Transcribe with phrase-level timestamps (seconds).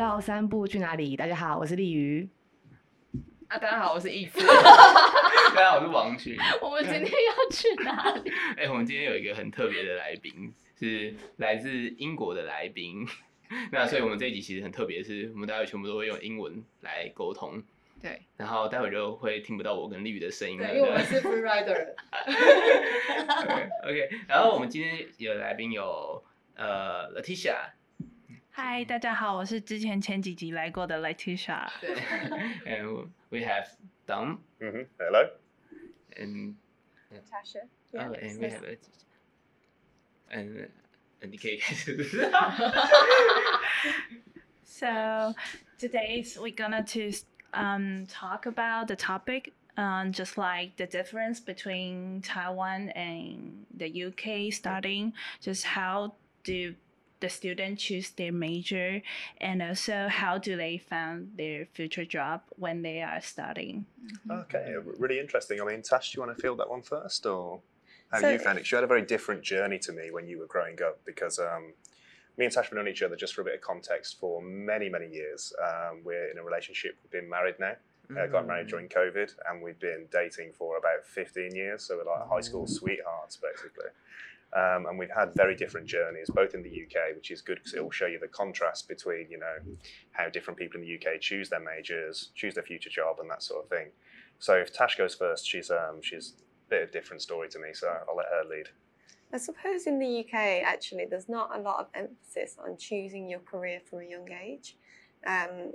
[0.00, 1.14] 到三步去哪里？
[1.14, 2.26] 大家好，我是丽瑜。
[3.48, 4.40] 啊，大家好，我是易夫。
[5.54, 6.38] 大家好，我是王群。
[6.62, 8.32] 我们今天要去哪里？
[8.56, 13.06] 哎、我们今天有一个很特别的来宾，是来自英国的来宾。
[13.70, 17.62] 那所以我们这一集其实很特别，是我们待会全部都会用英文来沟通，
[18.00, 20.66] 对然后待会就会听不到我跟丽宇的声音了。
[20.66, 21.92] 对，因为我们是 free rider。
[23.44, 26.24] OK OK，然后我们今天有来宾有
[26.56, 27.56] 呃 Letitia，
[28.62, 31.66] 嗨，大家好，我是之前前几集来过的 Leticia。
[32.66, 33.66] and we have
[34.06, 34.40] Dom.
[34.58, 34.86] Mm -hmm.
[34.98, 35.30] Hello.
[36.18, 36.56] And
[37.10, 37.60] Natasha.
[37.90, 38.76] Yeah, oh, and we have a,
[40.28, 40.68] and
[41.22, 41.56] and DK.
[44.64, 45.34] so
[45.78, 47.12] today we're gonna to
[47.54, 54.52] um, talk about the topic um, just like the difference between Taiwan and the UK,
[54.52, 56.12] starting just how
[56.44, 56.74] do
[57.20, 59.02] the student choose their major,
[59.38, 63.86] and also how do they find their future job when they are studying.
[64.30, 65.60] Okay, really interesting.
[65.60, 67.60] I mean, Tash, do you want to field that one first, or
[68.10, 68.70] how So- you found it?
[68.70, 71.74] You had a very different journey to me when you were growing up because um,
[72.36, 74.88] me and Tash have known each other just for a bit of context for many,
[74.88, 75.52] many years.
[75.62, 76.96] Um, we're in a relationship.
[77.02, 77.74] We've been married now.
[78.18, 81.84] Uh, got married during COVID, and we've been dating for about 15 years.
[81.84, 83.84] So we're like high school sweethearts, basically.
[84.52, 87.74] Um, and we've had very different journeys, both in the UK, which is good because
[87.74, 89.76] it will show you the contrast between, you know,
[90.10, 93.42] how different people in the UK choose their majors, choose their future job, and that
[93.44, 93.88] sort of thing.
[94.40, 96.34] So if Tash goes first, she's um, she's
[96.66, 98.68] a bit of a different story to me, so I'll let her lead.
[99.32, 103.38] I suppose in the UK, actually, there's not a lot of emphasis on choosing your
[103.40, 104.76] career from a young age.
[105.24, 105.72] Um,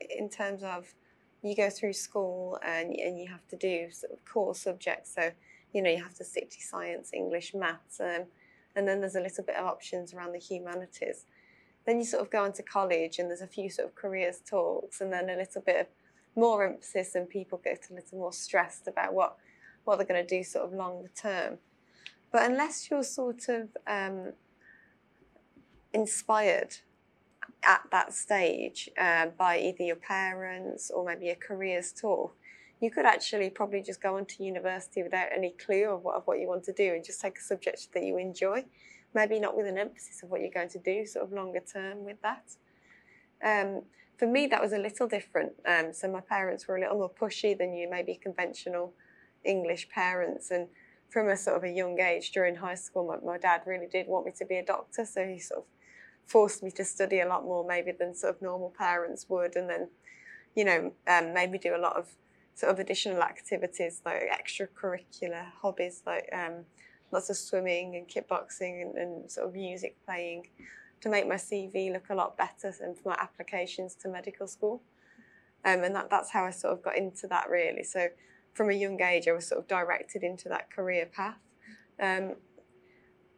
[0.00, 0.94] in terms of
[1.42, 5.32] you go through school and, and you have to do sort of core subjects, so
[5.74, 8.24] you know you have to stick to science, English, maths, um,
[8.76, 11.26] and then there's a little bit of options around the humanities.
[11.84, 15.00] Then you sort of go into college and there's a few sort of careers talks,
[15.00, 15.86] and then a little bit of
[16.36, 19.36] more emphasis, and people get a little more stressed about what
[19.84, 21.58] what they're going to do sort of longer term.
[22.32, 24.32] But unless you're sort of um,
[25.92, 26.76] inspired
[27.62, 32.34] at that stage uh, by either your parents or maybe a careers talk,
[32.84, 36.26] you could actually probably just go on to university without any clue of what, of
[36.26, 38.62] what you want to do and just take a subject that you enjoy.
[39.14, 42.04] Maybe not with an emphasis of what you're going to do, sort of longer term
[42.04, 42.44] with that.
[43.42, 43.82] Um,
[44.18, 45.52] for me, that was a little different.
[45.66, 48.92] Um, so my parents were a little more pushy than you, maybe conventional
[49.44, 50.50] English parents.
[50.50, 50.68] And
[51.08, 54.06] from a sort of a young age during high school, my, my dad really did
[54.08, 55.06] want me to be a doctor.
[55.06, 55.66] So he sort of
[56.26, 59.56] forced me to study a lot more maybe than sort of normal parents would.
[59.56, 59.88] And then,
[60.54, 62.08] you know, um, made me do a lot of
[62.54, 66.64] sort of additional activities like extracurricular hobbies like um,
[67.12, 70.46] lots of swimming and kickboxing and, and sort of music playing
[71.00, 74.82] to make my CV look a lot better and for my applications to medical school.
[75.64, 77.84] Um, and that, that's how I sort of got into that really.
[77.84, 78.08] So
[78.54, 81.38] from a young age, I was sort of directed into that career path.
[82.00, 82.36] Um,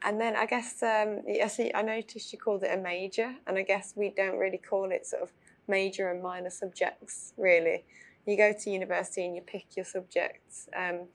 [0.03, 1.73] and then I guess um, see.
[1.75, 5.07] I noticed you called it a major, and I guess we don't really call it
[5.07, 5.33] sort of
[5.67, 7.33] major and minor subjects.
[7.37, 7.85] Really,
[8.27, 11.09] you go to university and you pick your subjects, um,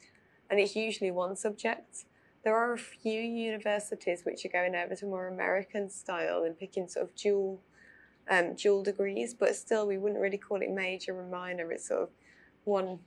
[0.50, 2.06] and it's usually one subject.
[2.44, 6.88] There are a few universities which are going over to more American style and picking
[6.88, 7.62] sort of dual
[8.30, 11.72] um, dual degrees, but still we wouldn't really call it major and minor.
[11.72, 12.10] It's sort of
[12.64, 13.00] one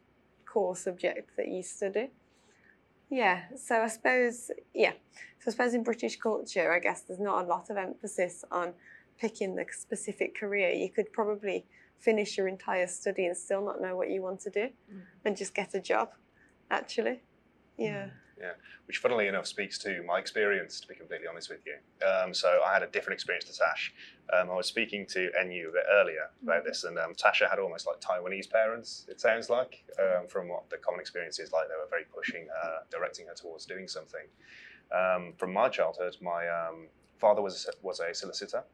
[0.44, 2.10] core subject that you study.
[3.10, 4.92] Yeah, so I suppose, yeah,
[5.38, 8.72] so I suppose in British culture, I guess there's not a lot of emphasis on
[9.18, 10.70] picking the specific career.
[10.70, 11.66] You could probably
[11.98, 14.68] finish your entire study and still not know what you want to do
[15.24, 16.10] and just get a job,
[16.70, 17.22] actually.
[17.78, 18.08] Yeah.
[18.38, 18.52] Yeah.
[18.86, 21.76] Which funnily enough speaks to my experience, to be completely honest with you.
[22.06, 23.94] Um, so I had a different experience to Tash.
[24.32, 27.58] Um, I was speaking to NU a bit earlier about this, and um, Tasha had
[27.58, 31.68] almost like Taiwanese parents, it sounds like, um, from what the common experience is like.
[31.68, 34.26] They were very pushing her, directing her towards doing something.
[34.92, 36.88] Um, from my childhood, my um,
[37.18, 38.64] father was a, was a solicitor,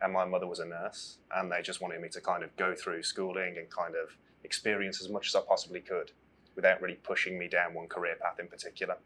[0.00, 2.74] and my mother was a nurse, and they just wanted me to kind of go
[2.74, 6.12] through schooling and kind of experience as much as I possibly could
[6.54, 8.96] without really pushing me down one career path in particular.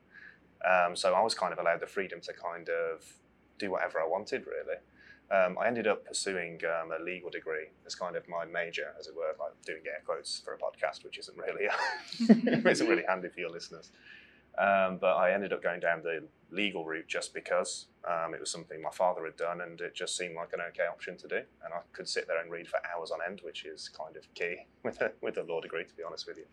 [0.69, 3.05] Um, so I was kind of allowed the freedom to kind of
[3.59, 4.79] do whatever I wanted, really.
[5.31, 9.07] Um, I ended up pursuing um, a legal degree as kind of my major, as
[9.07, 11.69] it were, like doing air quotes for a podcast, which isn't really
[12.69, 13.93] isn't really handy for your listeners.
[14.61, 18.51] Um, but I ended up going down the legal route just because um, it was
[18.51, 21.37] something my father had done, and it just seemed like an okay option to do.
[21.65, 24.33] And I could sit there and read for hours on end, which is kind of
[24.35, 26.45] key with a, with a law degree, to be honest with you.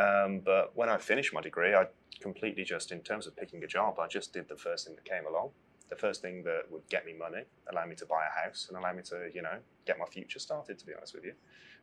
[0.00, 1.86] Um, but when I finished my degree, I
[2.20, 5.04] completely just, in terms of picking a job, I just did the first thing that
[5.04, 5.50] came along.
[5.90, 8.78] the first thing that would get me money, allow me to buy a house, and
[8.78, 10.78] allow me to, you know, get my future started.
[10.78, 11.34] To be honest with you,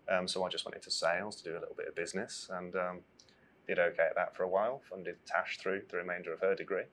[0.10, 2.76] um, so I just went into sales to do a little bit of business, and
[2.76, 3.00] um,
[3.67, 4.81] did okay at that for a while.
[4.89, 6.85] Funded Tash through the remainder of her degree,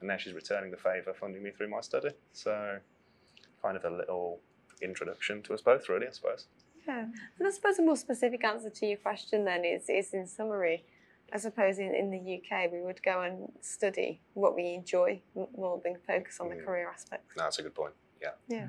[0.00, 2.10] and now she's returning the favour, funding me through my study.
[2.32, 2.78] So,
[3.62, 4.40] kind of a little
[4.82, 6.46] introduction to us both, really, I suppose.
[6.86, 7.06] Yeah.
[7.38, 10.84] And I suppose a more specific answer to your question then is, is in summary,
[11.32, 15.46] I suppose in, in the UK we would go and study what we enjoy m-
[15.56, 16.64] more than focus on the Mm.
[16.64, 17.34] career aspects.
[17.36, 17.92] That's a good point.
[18.20, 18.30] Yeah.
[18.48, 18.68] Yeah.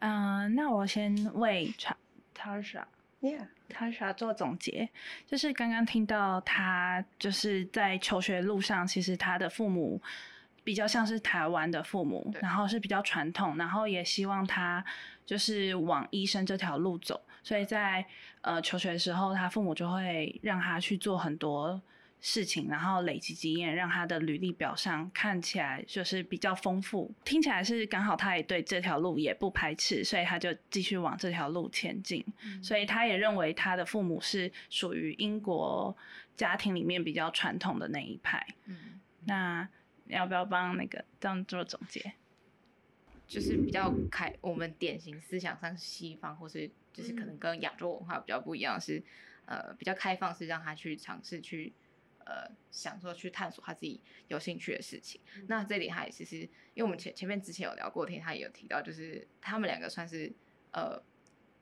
[0.00, 1.96] 嗯、那我先为 Cha-
[2.34, 2.84] Tasha
[3.21, 3.47] Yeah.
[3.69, 4.89] Tasha 做总结，
[5.25, 10.01] 就是刚刚听到他就是在求学路上，其实他的父母
[10.63, 14.83] 比较像是台湾的父母，然后是比较传统，然后也希望他
[15.25, 18.05] 就是往医生这条路走，所以在
[18.41, 21.81] 呃求学的时候，他父母就会让他去做很多
[22.19, 27.13] 事情，然后累积经验，让他的履历表上看起来就是比较丰富。
[27.23, 32.25] 听起来是刚好他也对这条路也不排斥，所以他就继续往这条路前进。
[32.61, 35.95] 所以他也认为他的父母是属于英国
[36.35, 38.45] 家庭里面比较传统的那一派。
[38.65, 39.67] 嗯，那
[40.05, 42.13] 你要不要帮那个这样做总结？
[43.27, 49.03] 就是比较开，我们典型思想上西方，或是就是可能跟亚洲文化比较不一样，是
[49.45, 51.73] 呃比较开放，是让他去尝试去
[52.27, 55.19] 呃想说去探索他自己有兴趣的事情。
[55.47, 60.31] 那这里他也是是因为我们前前面之前有聊过天，他也有提到，就是他们两个算是
[60.71, 61.01] 呃。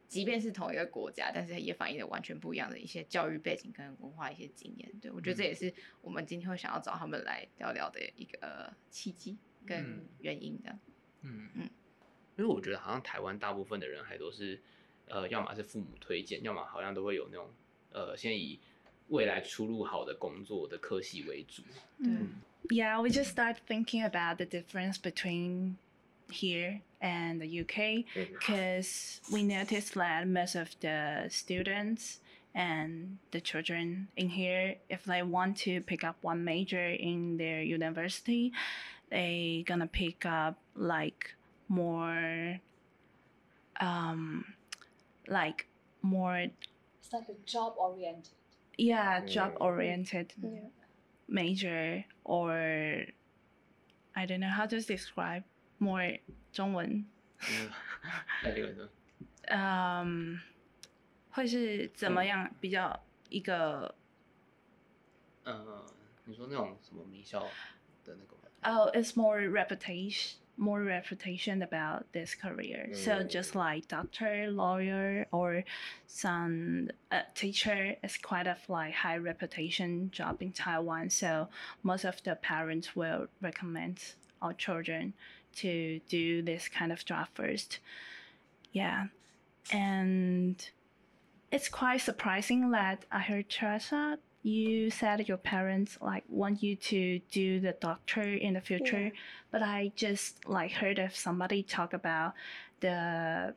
[0.08, 4.90] 即便是同一个国家，但是也反映了完全不一样的一些教育背景跟文化一些经验。
[5.02, 9.36] 对我觉得这也是我们今天会想要找他们来聊聊的一个、呃、契机
[9.66, 10.78] 跟嗯原因的。
[11.22, 11.70] 嗯嗯
[12.38, 14.62] 因为我觉得好像台湾大部分的人还都是，
[15.08, 17.50] 呃，要么是父母推荐，要么好像都会有那种，
[17.92, 18.60] 呃，先以
[19.09, 21.63] 未来出路好的工作的科系为主。
[21.99, 22.31] 嗯
[22.69, 25.77] Yeah, we just start thinking about the difference between
[26.29, 28.39] here and the UK Mhm.
[28.39, 32.19] because we noticed that most of the students
[32.55, 37.63] and the children in here, if they want to pick up one major in their
[37.63, 38.53] university,
[39.09, 41.35] they gonna pick up like
[41.69, 42.61] more,
[43.81, 44.45] um,
[45.27, 45.67] like
[46.03, 46.51] more,
[47.01, 48.34] It's like a job oriented.
[48.77, 49.61] yeah, job Mm.
[49.61, 50.71] oriented Yeah.
[51.29, 53.07] major or
[54.15, 55.45] I don't know how to describe
[55.79, 56.19] more
[56.53, 57.07] 中文，
[57.51, 57.71] 嗯，
[58.43, 58.89] 那这个呢？
[59.49, 60.41] 嗯，
[61.31, 63.95] 会是怎么样比较一个
[65.45, 65.85] 呃，
[66.25, 67.41] 你说那种什么名校
[68.05, 68.49] 的那个吗？
[68.63, 72.90] oh it's more reputation more reputation about this career.
[72.94, 73.30] So Mm.
[73.30, 75.64] just like doctor lawyer or
[76.08, 81.10] some uh, teacher is quite of like high reputation job in taiwan.
[81.10, 81.50] So
[81.84, 84.00] most of the parents will recommend
[84.42, 85.14] our children
[85.58, 87.80] to do this kind of job first.
[88.72, 89.08] Yeah.
[89.72, 90.56] And
[91.52, 97.20] it's quite surprising that i heard Teresa, you said your parents like want you to
[97.32, 99.12] do the doctor in the future
[99.52, 102.34] but i just like heard of somebody talk about
[102.82, 103.56] the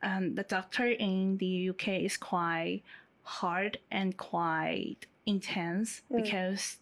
[0.00, 2.82] um, the doctor in the uk is quite
[3.24, 6.22] hard and quite intense Mm.
[6.22, 6.76] because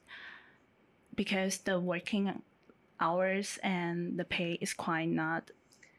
[1.15, 2.43] because the working
[3.01, 5.51] hours and the pay is quite not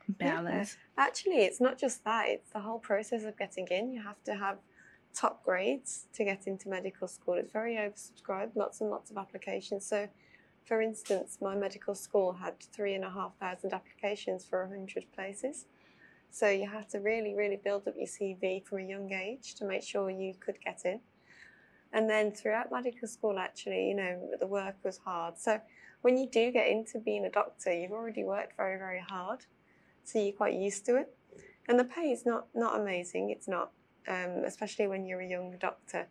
[0.07, 3.91] balanced Actually, it's not just that, it's the whole process of getting in.
[3.91, 4.57] You have to have
[5.17, 7.35] top grades to get into medical school.
[7.35, 9.85] It's very oversubscribed, lots and lots of applications.
[9.85, 10.07] So,
[10.65, 15.05] for instance, my medical school had three and a half thousand applications for a hundred
[15.13, 15.65] places.
[16.29, 19.65] So you have to really, really build up your CV from a young age to
[19.65, 20.99] make sure you could get in.
[21.93, 25.37] And then throughout medical school, actually, you know, the work was hard.
[25.39, 25.61] So
[26.01, 29.45] when you do get into being a doctor, you've already worked very, very hard
[30.07, 31.13] so you're quite used to it.
[31.67, 33.29] And the pay is not not amazing.
[33.29, 33.71] It's not,
[34.07, 36.07] um, especially when you're a young doctor.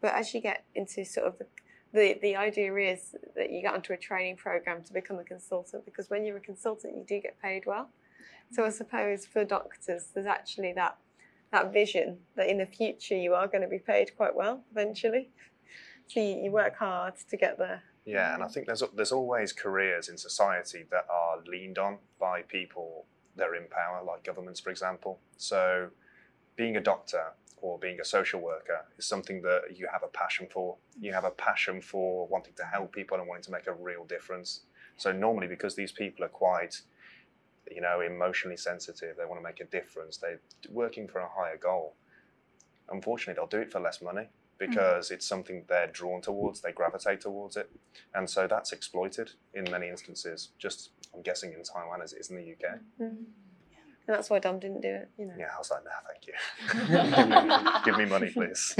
[0.00, 1.46] But as you get into sort of the,
[1.92, 5.84] the the idea is that you get onto a training program to become a consultant
[5.84, 7.88] because when you're a consultant, you do get paid well.
[8.52, 10.98] So I suppose for doctors, there's actually that
[11.52, 15.30] that vision that in the future you are going to be paid quite well eventually.
[16.08, 17.82] So you, you work hard to get there.
[18.04, 22.42] Yeah, and I think there's there's always careers in society that are leaned on by
[22.42, 25.18] people that are in power, like governments, for example.
[25.36, 25.88] So,
[26.56, 30.46] being a doctor or being a social worker is something that you have a passion
[30.50, 30.76] for.
[31.00, 34.04] You have a passion for wanting to help people and wanting to make a real
[34.04, 34.60] difference.
[34.96, 36.80] So normally, because these people are quite,
[37.70, 40.16] you know, emotionally sensitive, they want to make a difference.
[40.16, 41.94] They're working for a higher goal.
[42.90, 46.60] Unfortunately, they'll do it for less money because it's something they're drawn towards.
[46.60, 47.70] They gravitate towards it
[48.14, 52.30] and so that's exploited in many instances just I'm guessing in Taiwan as it is
[52.30, 52.78] in the UK.
[53.00, 53.24] Mm.
[54.06, 55.34] And that's why Dom didn't do it, you know.
[55.36, 56.34] Yeah, I was like, nah, thank you.
[57.84, 58.74] Give me money, please.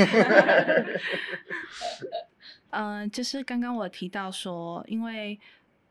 [2.70, 5.38] 嗯，就是刚刚我提到说，因为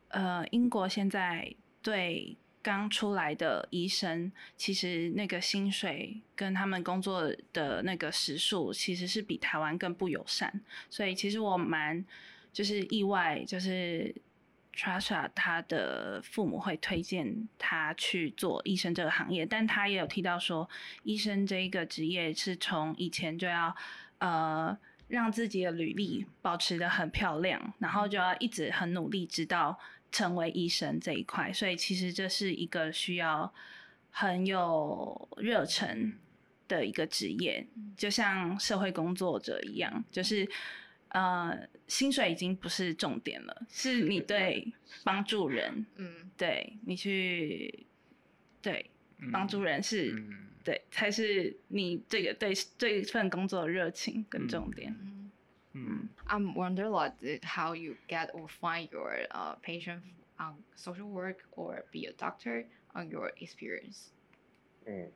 [0.10, 10.62] 呃，英国现在对刚出来的医生，其实那个薪水跟他们工作的那个时数，其实是比台湾更不友善。
[10.90, 12.06] 所以其实我蛮
[12.54, 14.16] 就是意外，就是
[14.76, 20.70] Rasha，他的父母会推荐他去做医生这个行业，但他也有提到说，
[21.04, 23.74] 医生这一个职业是从以前就要
[24.18, 24.78] 呃
[25.08, 29.80] 让自己的履历保持的很漂亮，然后就要一直很努力，直到
[30.12, 31.54] 成为医生这一块。
[31.54, 33.54] 所以其实这是一个需要
[34.12, 36.14] 很有热忱
[36.68, 37.66] 的一个职业，
[37.96, 40.48] 就像社会工作者一样，就是。
[41.16, 44.74] 呃，薪水已经不是重点了，是你对
[45.06, 47.86] 帮助人，嗯对你去
[48.62, 48.92] 对
[49.32, 54.92] 帮助人是，嗯对才是你这个对这份工作的热情跟重点。
[54.92, 55.32] 嗯。
[55.72, 60.02] 嗯 I'm wonder a lot that how you get or find your uh, patient
[60.38, 64.12] on social work or be a doctor on your experience.
[64.86, 65.12] Mm.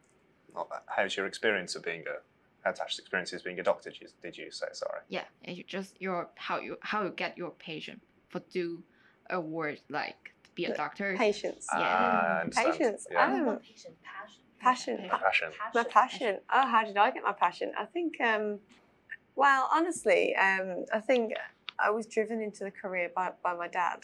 [0.54, 2.22] Oh, How's your experience of being a
[2.64, 3.92] how Tash's experience as being a doctor?
[4.22, 5.02] Did you, say sorry?
[5.08, 8.84] Yeah, and you just your how you how you get your patient for do
[9.30, 11.16] a word like be a doctor.
[11.18, 11.68] Patience.
[11.74, 11.80] Yeah.
[11.82, 12.74] Ah, I understand.
[12.74, 13.08] Patience.
[13.12, 13.26] Yeah.
[13.26, 14.42] Um, Not patient, passion.
[14.60, 15.10] passion.
[15.20, 15.50] Passion.
[15.74, 16.38] my passion.
[16.54, 17.72] Oh, how did I get my passion?
[17.78, 18.60] I think, um,
[19.36, 21.34] well, honestly, um, I think
[21.80, 24.04] I was driven into the career by, by my dad.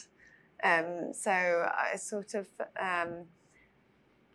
[0.64, 2.48] Um, so I sort of,
[2.80, 3.26] um,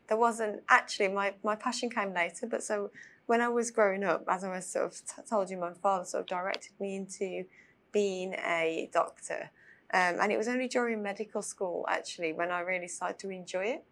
[0.08, 2.90] there wasn't actually, my, my passion came later, but so
[3.30, 6.04] when I was growing up, as I was sort of t- told you, my father
[6.04, 7.44] sort of directed me into
[7.92, 9.52] being a doctor.
[9.94, 13.66] Um, and it was only during medical school, actually, when I really started to enjoy
[13.76, 13.84] it.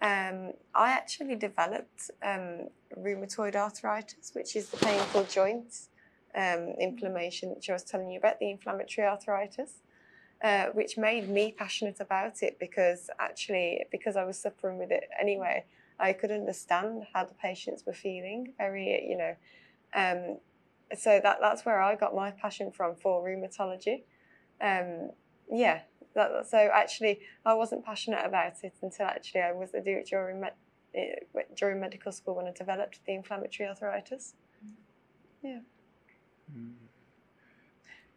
[0.00, 2.68] Um, I actually developed um,
[2.98, 5.72] rheumatoid arthritis, which is the painful joint
[6.34, 9.82] um, inflammation, which I was telling you about, the inflammatory arthritis,
[10.42, 15.04] uh, which made me passionate about it because actually, because I was suffering with it
[15.20, 15.66] anyway,
[16.00, 18.54] I could understand how the patients were feeling.
[18.58, 19.34] Very, you know,
[19.94, 20.38] um,
[20.96, 24.02] so that that's where I got my passion from for rheumatology.
[24.60, 25.10] Um,
[25.50, 25.80] yeah,
[26.14, 30.40] that, so actually, I wasn't passionate about it until actually I was do it during
[30.40, 30.54] med-
[30.94, 31.14] eh,
[31.56, 34.34] during medical school when I developed the inflammatory arthritis.
[35.44, 36.72] Mm.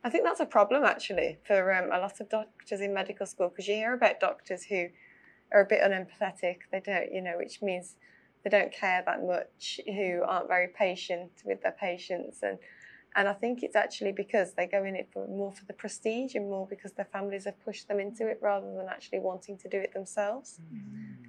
[0.04, 3.50] I think that's a problem actually for um, a lot of doctors in medical school
[3.50, 4.88] because you hear about doctors who
[5.54, 6.58] are a bit unempathetic.
[6.72, 7.96] They don't, you know, which means
[8.44, 12.58] they don't care that much, who aren't very patient with their patients, and
[13.16, 16.34] and I think it's actually because they go in it for more for the prestige
[16.34, 19.70] and more because their families have pushed them into it rather than actually wanting to
[19.70, 20.60] do it themselves.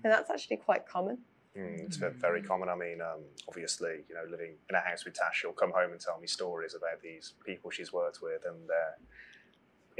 [0.02, 1.19] And that's actually quite common.
[1.57, 2.69] Mm, it's very common.
[2.69, 5.93] I mean, um, obviously, you know, living in a house with Tash, she'll come home
[5.93, 8.97] and tell me stories about these people she's worked with, and their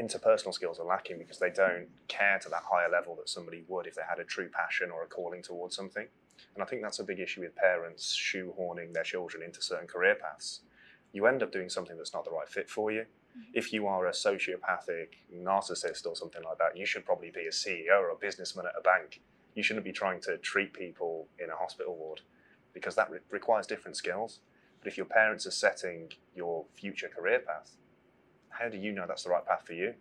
[0.00, 3.86] interpersonal skills are lacking because they don't care to that higher level that somebody would
[3.86, 6.06] if they had a true passion or a calling towards something.
[6.54, 10.16] And I think that's a big issue with parents shoehorning their children into certain career
[10.16, 10.60] paths.
[11.12, 13.02] You end up doing something that's not the right fit for you.
[13.02, 13.52] Mm-hmm.
[13.54, 17.50] If you are a sociopathic narcissist or something like that, you should probably be a
[17.50, 19.20] CEO or a businessman at a bank
[19.54, 22.20] you shouldn't be trying to treat people in a hospital ward
[22.72, 24.40] because that re- requires different skills.
[24.80, 27.70] But if your parents are setting your future career path,
[28.58, 29.94] how do you know that's the right path for you?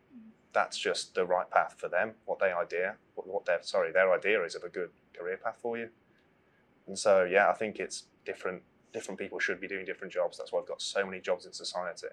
[0.54, 2.14] That's just the right path for them.
[2.26, 5.58] What they idea, what, what their sorry, their idea is of a good career path
[5.62, 5.90] for you.
[6.88, 8.62] And so, yeah, I think it's different.
[8.92, 10.38] Different people should be doing different jobs.
[10.38, 12.08] That's why we've got so many jobs in society.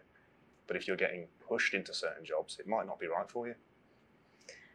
[0.66, 3.54] But if you're getting pushed into certain jobs, it might not be right for you.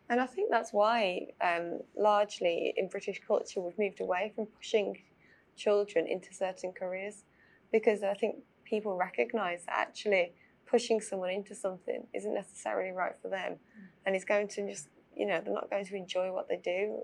[0.10, 5.02] And I think that's why, um, largely in British culture, we've moved away from pushing
[5.56, 7.24] children into certain careers
[7.72, 10.34] because I think people recognise that actually
[10.66, 13.58] pushing someone into something isn't necessarily right for them
[14.06, 17.00] and it's going to just, you know, they're not going to enjoy what they do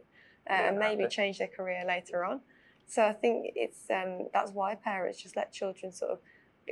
[0.50, 2.42] uh, Yeah, and maybe change their career later on.
[2.88, 6.20] So I think it's um, that's why parents just let children sort of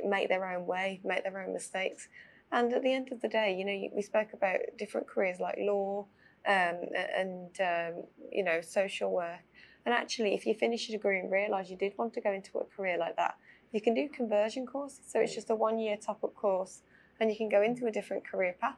[0.04, 2.08] make their own way, make their own mistakes.
[2.52, 5.38] And at the end of the day, you know, you- we spoke about different careers
[5.40, 6.06] like law,
[6.46, 6.76] um,
[7.16, 9.40] and um, you know social work.
[9.86, 12.58] And actually, if you finish a degree and realise you did want to go into
[12.58, 13.36] a career like that,
[13.72, 15.00] you can do conversion courses.
[15.06, 16.82] So it's just a one-year top-up course,
[17.18, 18.76] and you can go into a different career path.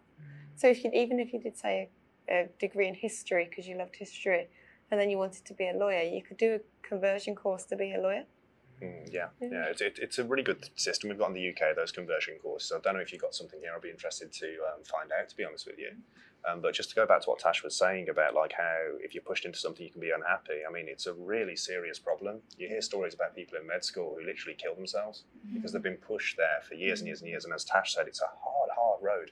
[0.57, 1.89] So if you even if you did say
[2.29, 4.49] a, degree in history because you loved history,
[4.91, 7.77] and then you wanted to be a lawyer, you could do a conversion course to
[7.77, 8.25] be a lawyer.
[8.83, 9.49] Mm, yeah, Yeah.
[9.51, 11.77] yeah, it's, it, it's a really good system we've got in the UK.
[11.77, 12.73] Those conversion courses.
[12.73, 13.73] I don't know if you've got something here.
[13.75, 15.29] I'd be interested to um, find out.
[15.29, 15.91] To be honest with you,
[16.49, 19.15] Um, but just to go back to what Tash was saying about like how if
[19.15, 20.63] you're pushed into something you can be unhappy.
[20.69, 22.41] I mean, it's a really serious problem.
[22.59, 25.55] You hear stories about people in med school who literally kill themselves mm-hmm.
[25.55, 27.09] because they've been pushed there for years and mm-hmm.
[27.09, 27.45] years and years.
[27.45, 29.31] And as Tash said, it's a hard, hard road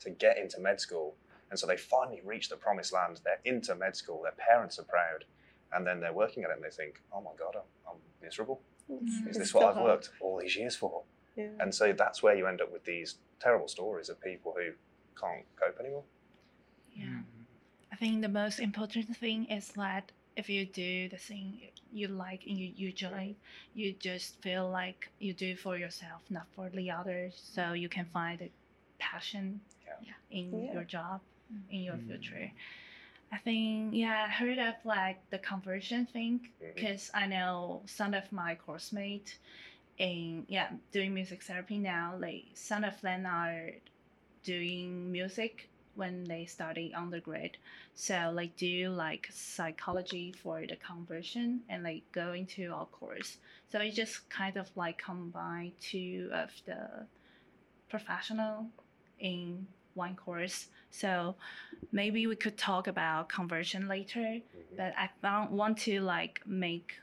[0.00, 1.16] to get into med school.
[1.50, 3.20] And so they finally reach the promised land.
[3.24, 4.22] They're into med school.
[4.22, 5.24] Their parents are proud,
[5.72, 8.62] and then they're working at it and they think, "Oh my God, I'm, I'm miserable.
[8.88, 9.84] It's- Is this what I've hard.
[9.84, 11.02] worked all these years for?"
[11.36, 11.48] Yeah.
[11.60, 14.72] And so that's where you end up with these terrible stories of people who
[15.20, 16.04] can't cope anymore.
[16.94, 17.22] Yeah.
[17.92, 21.60] I think the most important thing is that if you do the thing
[21.92, 23.34] you like and you, enjoy,
[23.74, 27.40] you just feel like you do for yourself, not for the others.
[27.54, 28.50] So you can find a
[28.98, 30.14] passion Yeah.
[30.30, 30.72] in Yeah.
[30.74, 31.20] your job,
[31.70, 32.06] in your Mm.
[32.06, 32.50] future.
[33.32, 38.30] I think, yeah, I heard of like the conversion thing because I know some of
[38.32, 39.38] my course mates
[39.98, 43.70] in, yeah, doing music therapy now, like some of them are
[44.44, 47.57] doing music when they study undergrad.
[47.95, 53.37] So like do like psychology for the conversion and like go into our course.
[53.71, 57.07] So it just kind of like combine two of the
[57.89, 58.67] professional
[59.19, 60.67] in one course.
[60.91, 61.35] So
[61.91, 64.39] maybe we could talk about conversion later,
[64.77, 66.93] but I don't want to like make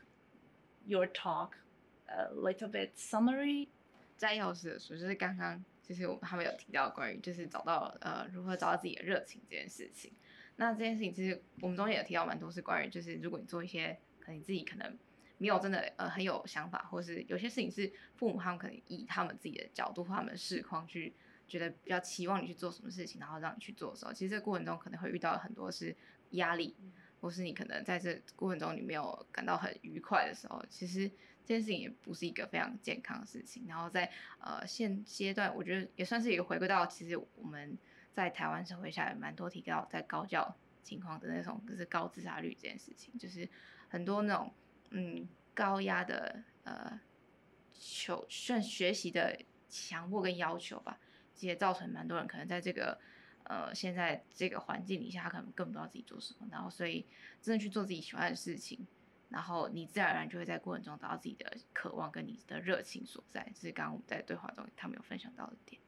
[0.87, 1.57] your talk
[2.07, 3.67] a little bit summary
[4.17, 10.12] 摘要式的说，就是刚刚 其实我他们有提到关于就是找到呃如何找到自己的热情这件事情。
[10.54, 14.96] 那这件事情其实我们中间也提到蛮多是关于就是如果你做一些可能你自己可能
[15.38, 21.12] 没有真的呃很有想法，或是有些事情是父母他们可能以他们自己的角度或他们的视况去
[21.48, 25.96] 觉得比较期望你去做什么事情，然后让你去做的时候，其实这个过程中可能会遇到很多是
[26.30, 26.76] 压力，
[27.20, 31.10] 或是你可能在这过程中你没有感到很愉快的时候，其实
[31.44, 33.64] 这件事情也不是一个非常健康的事情。
[33.66, 37.76] 然后在呃现阶段，我觉得也算是一个回归到其实我们
[38.12, 43.48] 在台湾社会下也蛮多提到在高教情况的那种就是高自杀率这件事情，就是
[43.88, 44.52] 很多那种
[44.90, 47.00] 嗯高压的呃
[47.72, 49.38] 求算学习的
[49.68, 50.98] 强迫跟要求吧，
[51.34, 52.98] 其实也造成蛮多人可能在这个
[53.44, 57.06] 呃现在这个环境底下，他可能更不知道自己做什么，然后所以
[57.40, 58.86] 真的去做自己喜欢的事情，
[59.29, 65.81] 然后你自然而然就会在过程中找到自己的渴望跟你的热情所在，这是刚刚我们在对话中他们有分享到的点。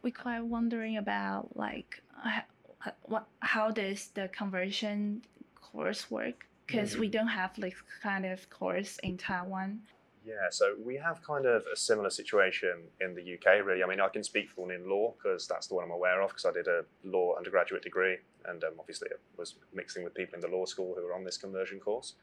[0.00, 2.44] we quite wondering about like h-
[2.80, 5.22] h- what how does the conversion
[5.54, 9.80] course work because we don't have like kind of course in Taiwan.
[10.25, 13.83] Yeah, so we have kind of a similar situation in the UK, really.
[13.83, 16.21] I mean, I can speak for one in law because that's the one I'm aware
[16.21, 20.13] of because I did a law undergraduate degree and um, obviously I was mixing with
[20.13, 22.13] people in the law school who were on this conversion course.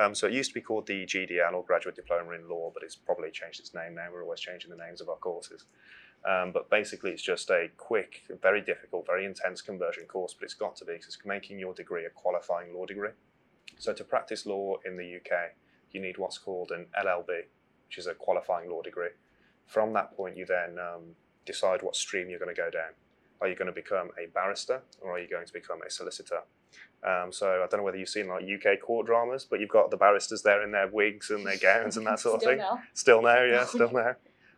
[0.00, 2.82] Um, so it used to be called the GDL or Graduate Diploma in Law, but
[2.82, 4.06] it's probably changed its name now.
[4.10, 5.64] We're always changing the names of our courses.
[6.24, 10.54] Um, but basically, it's just a quick, very difficult, very intense conversion course, but it's
[10.54, 13.10] got to be because it's making your degree a qualifying law degree.
[13.78, 15.54] So to practice law in the UK,
[15.92, 17.44] you need what's called an LLB,
[17.86, 19.10] which is a qualifying law degree.
[19.66, 21.02] From that point, you then um,
[21.46, 22.92] decide what stream you're going to go down.
[23.40, 26.42] Are you going to become a barrister or are you going to become a solicitor?
[27.04, 29.90] Um, so I don't know whether you've seen like UK court dramas, but you've got
[29.90, 32.58] the barristers there in their wigs and their gowns and that sort of thing.
[32.58, 32.80] now.
[32.94, 34.14] Still now, yeah, still now.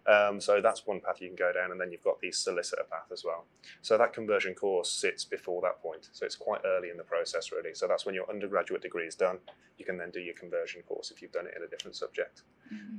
[0.07, 2.85] Um, so that's one path you can go down, and then you've got the solicitor
[2.90, 3.47] path as well.
[3.83, 7.51] So that conversion course sits before that point, so it's quite early in the process,
[7.53, 7.75] really.
[7.75, 9.38] So that's when your undergraduate degree is done.
[9.79, 12.43] You can then do your conversion course if you've done it in a different subject.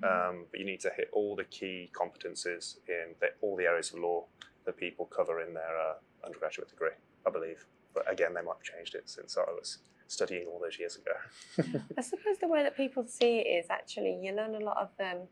[0.03, 3.91] Um, but you need to hit all the key competencies in the, all the areas
[3.91, 4.25] of law
[4.65, 5.93] that people cover in their uh,
[6.25, 7.65] undergraduate degree, I believe.
[7.93, 11.79] But again, they might have changed it since I was studying all those years ago.
[11.97, 14.89] I suppose the way that people see it is actually you learn a lot of
[14.99, 15.27] um,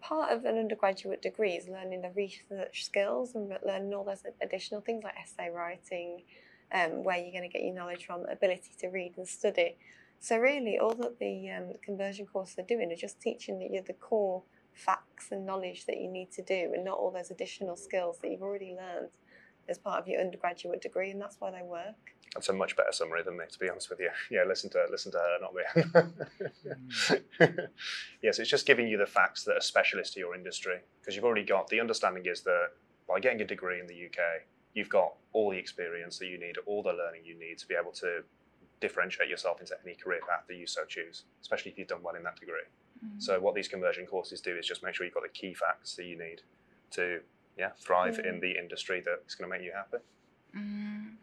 [0.00, 4.80] part of an undergraduate degree is learning the research skills and learning all those additional
[4.80, 6.22] things like essay writing,
[6.72, 9.76] um, where you're going to get your knowledge from, ability to read and study.
[10.20, 13.92] So really, all that the um, conversion courses are doing are just teaching you the
[13.92, 18.18] core facts and knowledge that you need to do, and not all those additional skills
[18.22, 19.10] that you've already learned
[19.68, 22.14] as part of your undergraduate degree, and that's why they work.
[22.34, 24.08] That's a much better summary than me, to be honest with you.
[24.30, 25.62] Yeah, listen to listen to her, not me.
[28.22, 31.24] yes, it's just giving you the facts that are specialist to your industry because you've
[31.24, 32.68] already got the understanding is that
[33.06, 36.56] by getting a degree in the UK, you've got all the experience that you need,
[36.64, 38.22] all the learning you need to be able to
[38.80, 42.14] differentiate yourself into any career path that you so choose, especially if you've done well
[42.14, 42.66] in that degree.
[43.18, 45.96] So what these conversion courses do is just make sure you've got the key facts
[45.96, 46.42] that you need
[46.92, 47.20] to
[47.58, 49.98] yeah thrive in the industry that's going to make you happy.
[50.56, 51.14] Mm.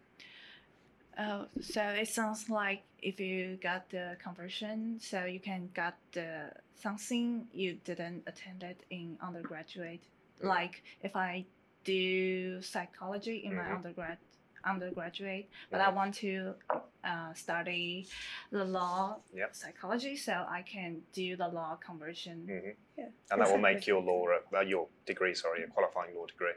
[1.19, 6.49] Oh, so it sounds like if you got the conversion, so you can get the
[6.75, 10.01] something you didn't attend it in undergraduate.
[10.41, 10.47] Mm.
[10.47, 11.45] Like if I
[11.83, 13.75] do psychology in my Mhm.
[13.75, 14.17] undergrad,
[14.63, 15.95] undergraduate, but I Mhm.
[15.95, 16.55] want to
[17.03, 18.07] uh, study
[18.51, 19.55] the law Yep.
[19.55, 22.47] psychology, so I can do the law conversion.
[22.47, 22.75] Mhm.
[22.97, 23.09] Yeah.
[23.31, 26.55] and that will make your law, uh, your degree, sorry, a qualifying law degree.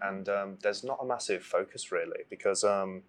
[0.00, 3.02] And um, there's not a massive focus really because um,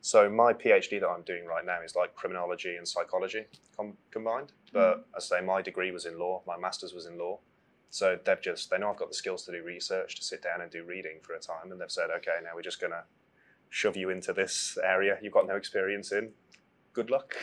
[0.00, 3.44] so my PhD that I'm doing right now is like criminology and psychology
[3.76, 4.52] com- combined.
[4.72, 7.38] But as I say, my degree was in law, my master's was in law.
[7.90, 10.60] So they've just they know I've got the skills to do research, to sit down
[10.60, 13.02] and do reading for a time, and they've said, okay, now we're just gonna
[13.68, 16.30] shove you into this area you've got no experience in.
[16.92, 17.34] Good luck.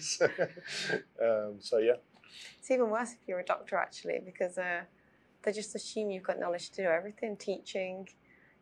[0.00, 0.26] so,
[1.22, 1.94] um, so yeah.
[2.58, 4.82] It's even worse if you're a doctor, actually, because uh,
[5.42, 8.08] they just assume you've got knowledge to do everything teaching,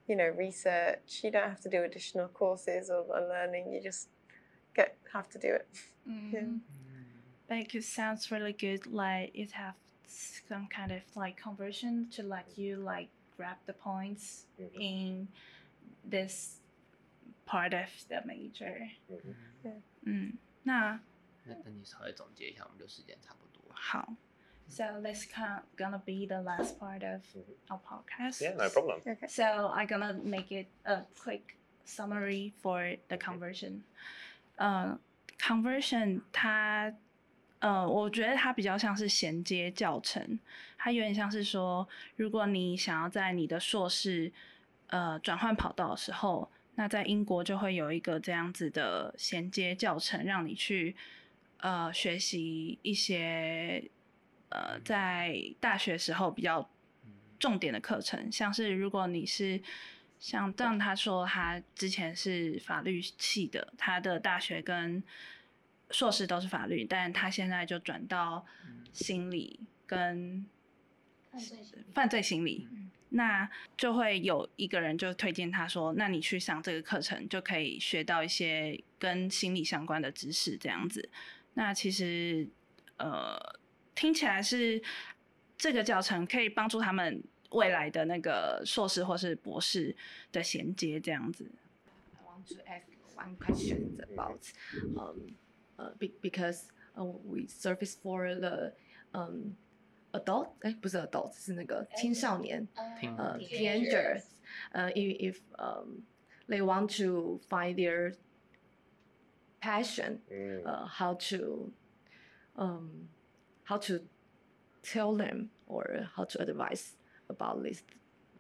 [0.08, 1.22] you know, research.
[1.24, 3.72] You don't have to do additional courses or, or learning.
[3.74, 4.10] You just
[4.74, 5.68] get have to do it.
[6.08, 6.62] Mhm.
[7.50, 8.86] Like it sounds really good.
[8.88, 9.76] Like it have
[10.08, 14.82] some kind of like conversion to let you like grab the points Mhm.
[14.82, 15.28] in
[16.10, 16.60] this
[17.46, 18.90] part of the major.
[19.10, 19.20] 嗯
[19.64, 21.00] 哼嗯，那
[21.46, 23.64] 那那你稍微总结一下，我们就时间差不多。
[23.74, 24.14] 好。
[24.72, 27.44] So this kind gonna be the last part of Mhm.
[27.70, 28.42] our podcast.
[28.42, 29.00] Yeah, no problem.
[29.06, 29.28] Okay.
[29.28, 33.84] So I'm gonna make it a quick summary for the conversion.
[34.58, 35.00] 呃、
[35.40, 36.94] c o n v e r s i o n 它，
[37.60, 40.40] 呃，我觉得它比较像是衔接教程，
[40.78, 41.88] 它有点像是说，
[42.18, 44.32] 如果你想要在你的硕士，
[44.88, 50.96] 呃，转换跑道的时候，那在英国就会有一个这样子的衔接教程，让你去，
[51.60, 53.90] 呃，学习一些，
[54.53, 56.69] 呃，在大学时候比较
[57.39, 59.61] 重点的课程，像是如果你是
[60.21, 65.03] 像样他说他之前是法律系的，他的大学跟
[65.91, 68.45] 硕士都是法律，但他现在就转到
[68.93, 70.47] 心理跟
[71.31, 71.85] 犯罪心理。
[71.95, 72.69] 犯罪心理，
[73.09, 81.09] 那就会有一个人就推荐他说，那你去上这个课程就可以学到一些跟心理相关的知识，这样子。
[81.55, 82.49] 那其实
[82.99, 83.37] 呃
[84.03, 84.83] 听起来是
[85.57, 89.95] 这个教程可以帮助他们未来的那个硕士或是博士
[90.33, 91.49] 的衔接，这样子。
[92.19, 92.83] I want to ask
[93.15, 94.41] one question about
[94.97, 95.37] um
[95.79, 96.65] uh, be, because
[96.97, 98.73] uh, we service for the
[99.13, 99.55] um
[100.11, 102.67] adult 哎不是 adult 是那个青少年
[103.17, 104.25] 呃 teenagers.
[104.73, 106.03] 呃 if if um
[106.49, 108.17] they want to find their
[109.61, 110.65] passion Mm.
[110.65, 111.71] uh, how to
[112.57, 113.07] um
[113.65, 114.01] how to
[114.83, 116.97] tell them or how to advise
[117.29, 117.83] about this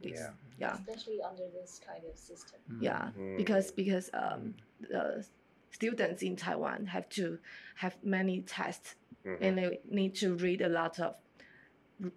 [0.02, 0.30] this Yeah.
[0.58, 2.58] yeah especially under this kind of system.
[2.80, 3.36] yeah Mm.
[3.36, 5.24] because because um the
[5.70, 7.38] students in taiwan have to
[7.76, 9.38] have many tests Mhm.
[9.40, 11.14] and they need to read a lot of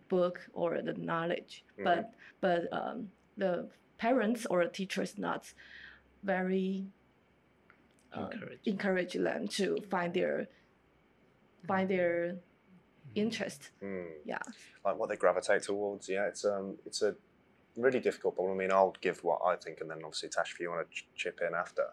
[0.09, 5.53] book or the knowledge but but um the parents or teachers not
[6.23, 6.87] very
[8.13, 8.59] uh, Encourage.
[8.65, 10.47] encourage them to find their
[11.67, 12.37] find their
[13.15, 14.07] interest Mm.
[14.25, 14.39] yeah
[14.85, 16.07] like what they gravitate towards.
[16.07, 17.15] Yeah, it's um, it's a
[17.75, 18.55] really difficult problem.
[18.57, 20.95] I mean, I'll give what I think, and then obviously Tash, if you want to
[20.95, 21.85] ch- chip in after.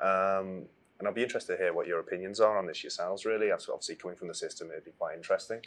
[0.00, 0.66] Um,
[0.98, 3.24] and I'll be interested to hear what your opinions are on this yourselves.
[3.24, 5.62] Really, obviously coming from the system, it'd be quite interesting.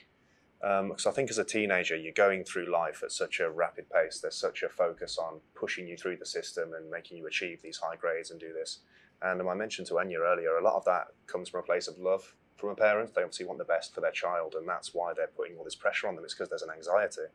[0.61, 4.19] Because I think as a teenager, you're going through life at such a rapid pace.
[4.21, 7.77] There's such a focus on pushing you through the system and making you achieve these
[7.77, 8.79] high grades and do this.
[9.21, 11.87] And um, I mentioned to Enya earlier, a lot of that comes from a place
[11.87, 13.13] of love from a parent.
[13.13, 15.75] They obviously want the best for their child, and that's why they're putting all this
[15.75, 16.23] pressure on them.
[16.23, 17.29] It's because there's an anxiety.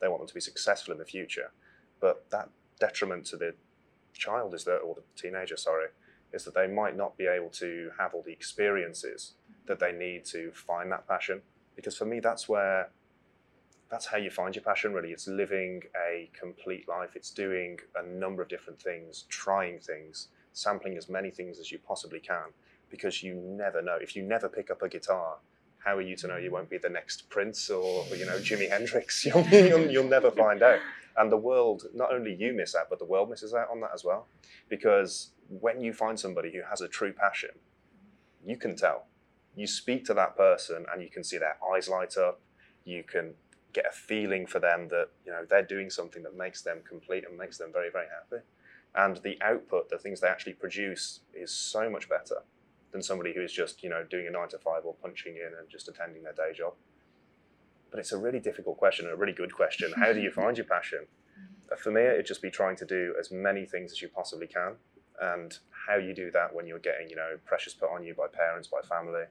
[0.00, 1.50] They want them to be successful in the future.
[2.00, 3.54] But that detriment to the
[4.12, 5.88] child is that, or the teenager, sorry,
[6.32, 9.34] is that they might not be able to have all the experiences
[9.66, 11.42] that they need to find that passion.
[11.74, 12.90] Because for me, that's where
[13.90, 18.06] that's how you find your passion really it's living a complete life it's doing a
[18.06, 22.52] number of different things trying things sampling as many things as you possibly can
[22.90, 23.98] because you never know.
[24.00, 25.36] If you never pick up a guitar
[25.78, 28.68] how are you to know you won't be the next prince or you know jimi
[28.68, 29.24] hendrix?
[29.24, 30.80] You'll, you'll, you'll never find out.
[31.16, 33.90] And the world not only you miss out but the world misses out on that
[33.94, 34.26] as well.
[34.68, 37.50] Because when you find somebody who has a true passion
[38.44, 39.06] you can tell.
[39.56, 42.40] You speak to that person and you can see their eyes light up.
[42.84, 43.34] You can
[43.72, 47.24] get a feeling for them that you know they're doing something that makes them complete
[47.28, 48.42] and makes them very very happy.
[48.94, 52.42] And the output the things they actually produce is so much better
[52.92, 55.52] than somebody who is just you know doing a nine to five or punching in
[55.58, 56.74] and just attending their day job.
[57.90, 59.92] But it's a really difficult question and a really good question.
[59.96, 61.06] How do you find your passion?
[61.70, 64.46] Uh, for me it'd just be trying to do as many things as you possibly
[64.46, 64.74] can
[65.20, 68.26] and how you do that when you're getting you know pressures put on you by
[68.26, 69.24] parents by family.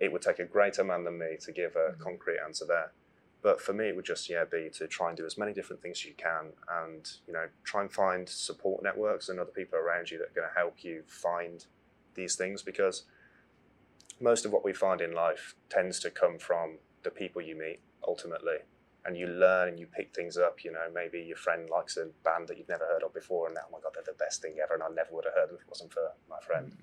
[0.00, 2.92] It would take a greater man than me to give a concrete answer there.
[3.40, 5.80] But for me, it would just yeah be to try and do as many different
[5.80, 6.52] things as you can,
[6.82, 10.34] and you know try and find support networks and other people around you that are
[10.34, 11.66] going to help you find
[12.18, 13.04] these things because
[14.20, 17.80] most of what we find in life tends to come from the people you meet
[18.06, 18.58] ultimately.
[19.06, 20.88] And you learn and you pick things up you know.
[20.92, 23.72] Maybe your friend likes a band that you've never heard of before and now oh
[23.72, 25.62] my god they're the best thing ever and i never would have heard them if
[25.62, 26.76] it wasn't for my friend.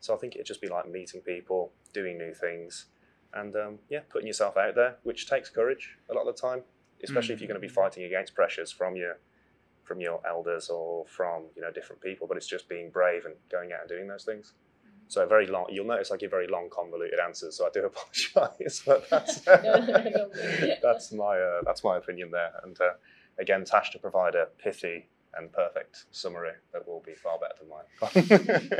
[0.00, 2.86] So i think it'd just be like meeting people doing new things
[3.34, 6.62] and um, yeah putting yourself out there which takes courage a lot of the time
[7.02, 9.18] especially if you're going to be fighting against pressures from your
[9.84, 13.34] from your elders or from you know different people but it's just being brave and
[13.50, 14.54] going out and doing those things
[15.08, 15.66] so very long.
[15.70, 17.56] You'll notice I give very long, convoluted answers.
[17.56, 19.40] So I do apologise, but that's
[20.82, 22.52] that's my uh, that's my opinion there.
[22.62, 22.92] And uh,
[23.38, 27.68] again, Tash to provide a pithy and perfect summary that will be far better than
[27.68, 27.84] mine.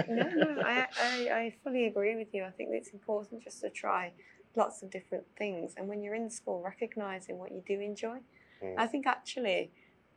[0.09, 2.45] no, no, I, I, I fully agree with you.
[2.45, 4.12] I think it's important just to try
[4.57, 5.75] lots of different things.
[5.77, 8.19] And when you're in school, recognizing what you do enjoy.
[8.62, 8.75] Mm.
[8.79, 9.71] I think actually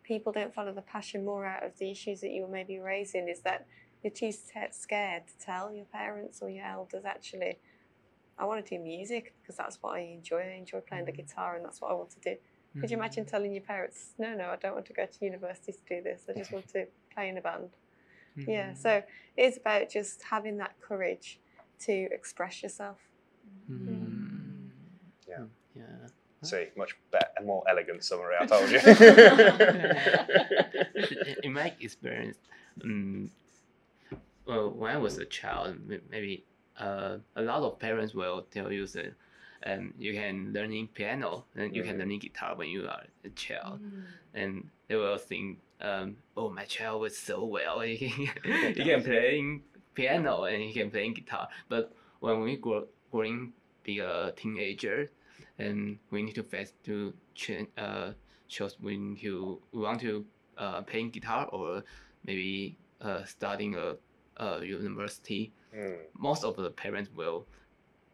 [0.04, 3.28] people don't follow the passion more out of the issues that you were maybe raising
[3.28, 3.68] is that
[4.04, 7.58] you're too scared to tell your parents or your elders actually
[8.38, 10.40] I want to do music because that's what I enjoy.
[10.40, 12.36] I enjoy playing the guitar and that's what I want to do.
[12.80, 15.74] Could you imagine telling your parents, no, no, I don't want to go to university
[15.74, 16.24] to do this.
[16.30, 17.70] I just want to play in a band.
[18.36, 19.04] Yeah, so
[19.36, 21.40] it's about just having that courage
[21.82, 22.98] to express yourself.
[25.28, 25.44] Yeah.
[25.76, 25.84] Yeah.
[26.44, 28.34] See, much better and more elegant summary.
[28.40, 28.80] I told you.
[31.44, 32.38] In my experience,
[32.84, 33.30] um,
[34.52, 35.78] well, when I was a child,
[36.10, 36.44] maybe
[36.78, 39.14] uh, a lot of parents will tell you that
[39.66, 42.00] um, you can learning piano and you can Mhm.
[42.00, 43.80] learning guitar when you are a child,
[44.34, 49.02] and they will think, um, oh, my child was so well, he can, he can
[49.04, 51.48] playing piano and he can playing guitar.
[51.70, 55.10] But when we grow, growing be a teenager,
[55.60, 58.12] and we need to face to change, uh,
[58.50, 60.26] choose to we want to
[60.58, 61.84] uh, playing guitar or
[62.26, 63.96] maybe uh, studying a,
[64.38, 65.52] a university.
[65.76, 67.46] Mm, Most of the parents will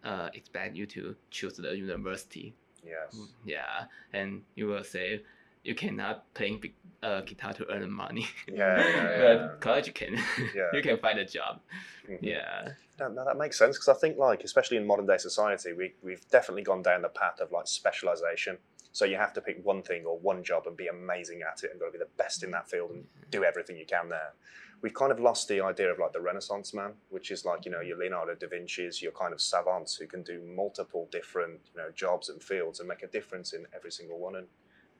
[0.03, 2.53] uh, expect you to choose the university.
[2.85, 3.17] yes.
[3.45, 5.21] Yeah, and you will say
[5.63, 6.61] you cannot playing
[7.03, 8.27] uh, guitar to earn money.
[8.47, 9.35] Yeah, yeah, yeah.
[9.47, 10.15] but college you can.
[10.55, 10.69] Yeah.
[10.73, 11.59] you can find a job.
[12.07, 12.19] Mhm.
[12.21, 12.69] Yeah.
[12.99, 15.93] No, no, that makes sense because I think, like, especially in modern day society, we
[16.01, 18.57] we've definitely gone down the path of like specialization.
[18.93, 21.69] So you have to pick one thing or one job and be amazing at it
[21.71, 24.33] and got to be the best in that field and do everything you can there.
[24.81, 27.71] We've kind of lost the idea of like the Renaissance man, which is like you
[27.71, 31.81] know your Leonardo da Vinci's, your kind of savants who can do multiple different you
[31.81, 34.47] know jobs and fields and make a difference in every single one and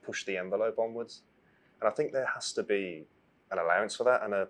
[0.04, 1.22] push the envelope onwards.
[1.80, 3.06] And I think there has to be
[3.52, 4.48] an allowance for that and a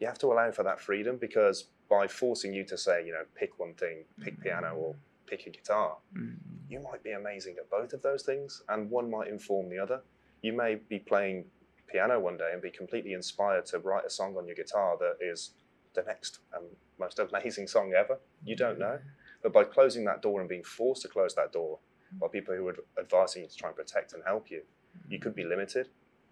[0.00, 3.22] you have to allow for that freedom because by forcing you to say, you know,
[3.36, 6.36] pick one thing, pick piano or pick a guitar, Mm.
[6.68, 10.00] you might be amazing at both of those things and one might inform the other.
[10.40, 11.44] You may be playing
[11.92, 15.16] piano one day and be completely inspired to write a song on your guitar that
[15.20, 15.50] is
[15.94, 16.64] the next um,
[16.98, 18.18] most amazing song ever.
[18.44, 18.98] You don't know.
[19.42, 21.78] But by closing that door and being forced to close that door
[22.20, 24.62] by people who are advising you to try and protect and help you,
[25.08, 25.88] you could be limited.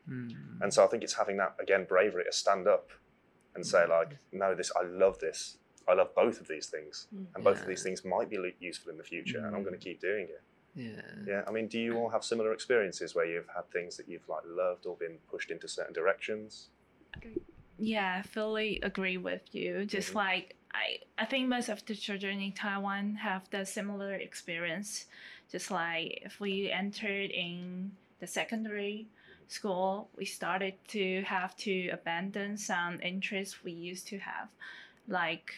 [0.08, 0.60] Mm.
[0.60, 2.90] And so I think it's having that again bravery to stand up
[3.54, 5.58] and say like, no, this I love this.
[5.88, 8.98] I love both of these things, and both of these things might be useful in
[8.98, 10.42] the future, and I'm going to keep doing it.
[10.74, 11.00] Yeah.
[11.26, 14.28] Yeah, I mean, do you all have similar experiences where you've had things that you've
[14.28, 16.68] like loved or been pushed into certain directions?
[17.78, 19.84] Yeah, I fully agree with you.
[19.86, 20.14] Just Mhm.
[20.14, 25.06] like I, I think most of the children in Taiwan have the similar experience.
[25.50, 29.08] Just like if we entered in the secondary
[29.48, 34.48] school, we started to have to abandon some interests we used to have.
[35.08, 35.52] Like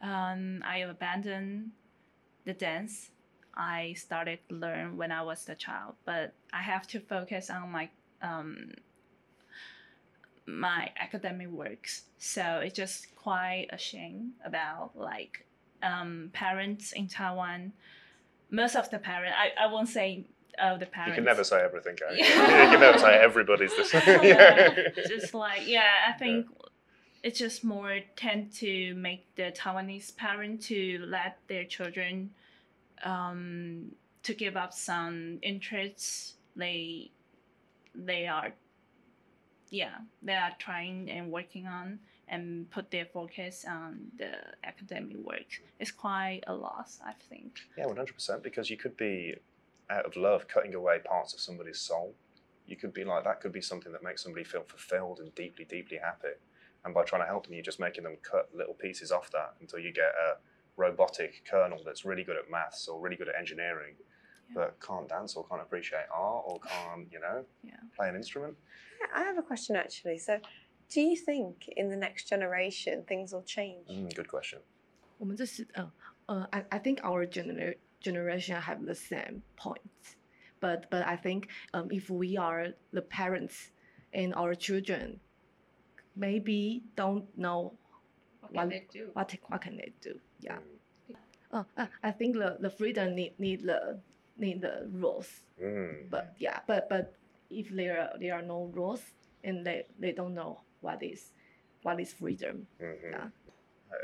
[0.00, 1.72] um, I abandoned
[2.44, 3.10] the dance
[3.56, 7.70] I started to learn when I was a child, but I have to focus on
[7.70, 7.88] my
[8.22, 8.72] um,
[10.46, 12.04] my academic works.
[12.18, 15.46] So it's just quite a shame about like
[15.82, 17.72] um, parents in Taiwan.
[18.50, 20.26] Most of the parents, I, I won't say
[20.58, 21.10] uh, the parents.
[21.10, 22.24] You can never say everything, can you?
[22.24, 24.02] You can never say everybody's the same.
[24.24, 24.88] yeah.
[25.08, 26.46] just like yeah, I think
[27.22, 32.30] it's just more tend to make the Taiwanese parent to let their children
[33.04, 37.10] um, to give up some interests they
[37.94, 38.52] they are
[39.70, 44.32] yeah they are trying and working on and put their focus on the
[44.64, 45.60] academic work.
[45.78, 47.58] It's quite a loss, I think.
[47.76, 48.42] Yeah, one hundred percent.
[48.42, 49.34] Because you could be
[49.90, 52.14] out of love cutting away parts of somebody's soul.
[52.66, 53.40] You could be like that.
[53.40, 56.34] Could be something that makes somebody feel fulfilled and deeply, deeply happy.
[56.84, 59.54] And by trying to help them, you're just making them cut little pieces off that
[59.60, 60.36] until you get a
[60.77, 63.95] robotic kernel that's really good at maths or really good at engineering.
[64.55, 67.75] but can't dance or can't appreciate art or can't, you know, Yeah.
[67.95, 68.57] play an instrument.
[69.13, 70.17] I have a question actually.
[70.17, 70.39] So,
[70.89, 73.87] do you think in the next generation things will change?
[73.89, 74.59] Mm, good question.
[75.19, 75.91] 我们这是呃
[76.25, 80.15] 呃，I I think our gener generation have the same points,
[80.59, 83.69] but but I think um if we are the parents
[84.11, 85.19] and our children
[86.15, 87.75] maybe don't know
[88.50, 89.10] what can they do?
[89.12, 90.18] what what can they do?
[90.40, 90.56] Yeah.
[90.58, 91.16] Mm.
[91.52, 94.00] Uh, uh, I think the the freedom need need the
[94.36, 95.28] need the rules,
[95.62, 96.10] Mm.
[96.10, 97.14] but yeah, but but
[97.50, 99.02] if there are, there are no rules
[99.44, 101.30] and they they don't know what is
[101.82, 102.66] what is freedom.
[102.80, 103.10] Mhm.
[103.12, 103.28] Yeah.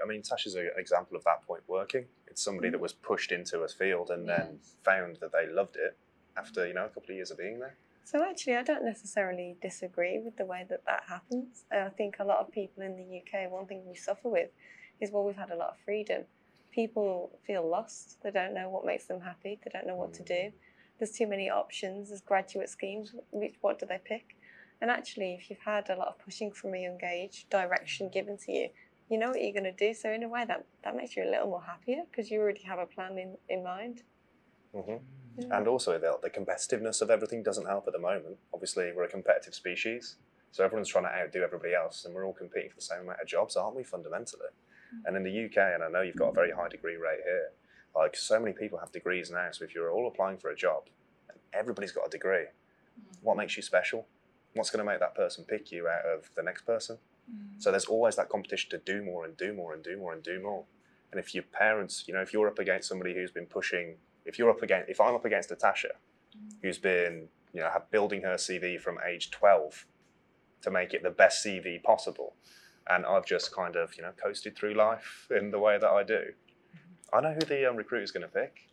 [0.03, 2.07] I mean, Tasha's an example of that point working.
[2.29, 5.97] It's somebody that was pushed into a field and then found that they loved it
[6.37, 7.77] after, you know, a couple of years of being there.
[8.05, 11.65] So actually, I don't necessarily disagree with the way that that happens.
[11.71, 14.51] I think a lot of people in the UK, one thing we suffer with
[15.01, 16.25] is well, we've had a lot of freedom.
[16.73, 18.19] People feel lost.
[18.23, 19.59] They don't know what makes them happy.
[19.65, 20.35] They don't know what to do.
[20.35, 20.53] Mm.
[20.99, 22.09] There's too many options.
[22.09, 23.15] There's graduate schemes.
[23.31, 24.37] Which what do they pick?
[24.81, 28.39] And actually, if you've had a lot of pushing from a young age, direction given
[28.39, 28.69] to you,
[29.09, 29.93] you know what you're going to do.
[29.93, 32.63] So in a way, that that makes you a little more happier because you already
[32.63, 34.03] have a plan in in mind.
[34.75, 34.97] Hmm
[35.51, 38.37] And also, the, the competitiveness of everything doesn't help at the moment.
[38.53, 40.17] Obviously, we're a competitive species,
[40.53, 43.21] so everyone's trying to outdo everybody else, and we're all competing for the same amount
[43.21, 44.51] of jobs, aren't we, fundamentally?
[44.95, 45.03] Mm.
[45.07, 47.51] And in the UK, and I know you've got a very high degree rate here,
[47.95, 50.85] like so many people have degrees now, so if you're all applying for a job,
[51.29, 53.17] and everybody's got a degree, mm.
[53.23, 54.07] what makes you special?
[54.55, 56.99] What's going to make that person pick you out of the next person?
[57.31, 57.63] Mm.
[57.63, 60.23] So there's always that competition to do more and do more and do more and
[60.23, 60.65] do more.
[61.13, 64.39] And if your parents, you know, if you're up against somebody who's been pushing, if
[64.39, 65.91] you're up against, if I'm up against Natasha,
[66.63, 69.87] who's been, you know, building her CV from age 12
[70.63, 72.35] to make it the best CV possible,
[72.89, 76.03] and I've just kind of, you know, coasted through life in the way that I
[76.03, 76.33] do,
[77.13, 78.67] I know who the um, recruiter's going to pick.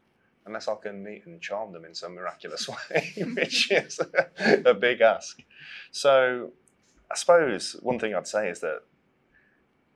[0.45, 3.99] Unless I can meet and charm them in some miraculous way, which is
[4.39, 5.43] a big ask.
[5.91, 6.53] So,
[7.11, 8.83] I suppose one thing I'd say is that,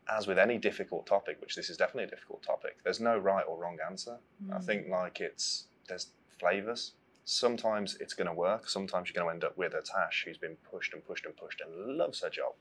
[0.09, 3.45] as with any difficult topic, which this is definitely a difficult topic, there's no right
[3.47, 4.17] or wrong answer.
[4.43, 4.55] Mm.
[4.55, 6.07] I think like it's there's
[6.39, 6.93] flavors.
[7.23, 8.67] Sometimes it's going to work.
[8.67, 11.35] Sometimes you're going to end up with a Tash who's been pushed and pushed and
[11.37, 12.53] pushed and loves her job.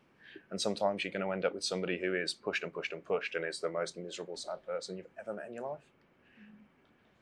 [0.51, 3.05] And sometimes you're going to end up with somebody who is pushed and pushed and
[3.05, 5.81] pushed and is the most miserable, sad person you've ever met in your life.
[6.39, 6.55] Mm.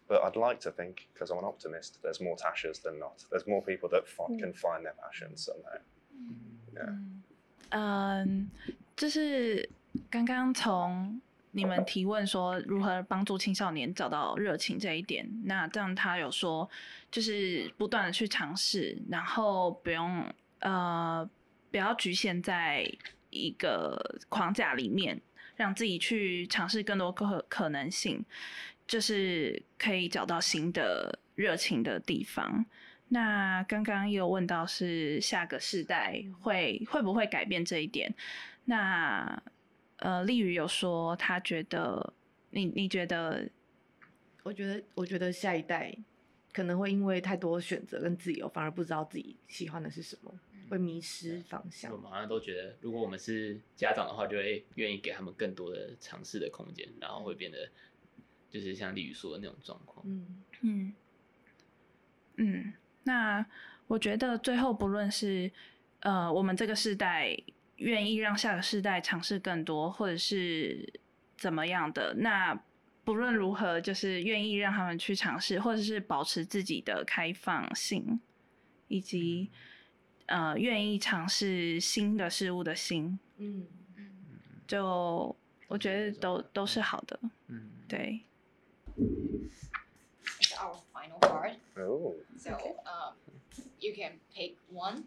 [0.09, 3.25] But I'd like to think, because I'm an optimist, there's more Tashas than not.
[3.31, 4.39] There's more people that f- mm.
[4.39, 5.79] can find their passion somehow.
[6.15, 6.35] Mm.
[6.75, 6.83] Yeah.
[7.73, 8.23] Mm.
[8.23, 8.51] Um,
[10.11, 11.21] 刚刚从
[11.51, 16.69] 你们提问说如何帮助青少年找到热情这一点，那这样他有说
[17.11, 20.25] 就是不断的去尝试，然后不用
[20.61, 21.29] 呃
[21.71, 22.91] 不要局限在
[23.31, 25.21] 一个框架里面，
[25.57, 28.25] 让自己去尝试更多可可能性，
[28.87, 32.65] 就是可以找到新的热情的地方。
[33.09, 38.15] 那刚刚也有问到是下个世代会会不会改变这一点？
[38.67, 39.43] 那
[39.99, 42.13] 呃，丽宇有说他觉得
[42.51, 43.49] 你你觉得
[44.43, 45.97] 我觉得，我觉得下一代
[46.53, 50.33] 可能会因为太多选择跟自由，反而不知道自己喜欢的是什么，
[50.71, 51.99] 会迷失方向我。
[51.99, 57.69] 们好像都觉得，如果我们是家长的话，就会愿意给他们更多的尝试的空间，然后会变得
[58.51, 60.05] 就是像丽宇说的那种状况。
[60.09, 60.93] 嗯，嗯
[62.37, 63.45] 嗯，那
[63.89, 65.51] 我觉得最后不论是
[66.01, 67.37] 呃我们这个世代
[67.79, 70.93] 愿意让下个世代尝试更多，或者是
[71.37, 72.55] 怎么样的，那
[73.05, 78.21] 不论如何，就是愿意让他们去尝试，或者是保持自己的开放性，
[78.89, 79.51] 以及
[80.27, 83.67] 呃愿意尝试新的事物的心，嗯，
[84.67, 85.35] 就
[85.69, 88.21] 我觉得都都是好的，嗯，对。
[90.41, 91.57] It's our final card.
[91.77, 92.51] Oh, So
[92.85, 93.15] um,
[93.79, 95.05] you can pick one.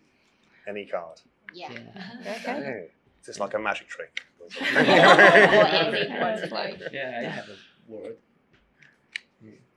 [0.66, 1.18] any card.
[1.54, 1.70] Yeah.
[2.22, 2.38] Okay.
[2.64, 2.88] Hey,
[3.22, 4.24] is this like a magic trick?
[4.42, 6.80] or any like.
[6.92, 8.18] Yeah, I have a word.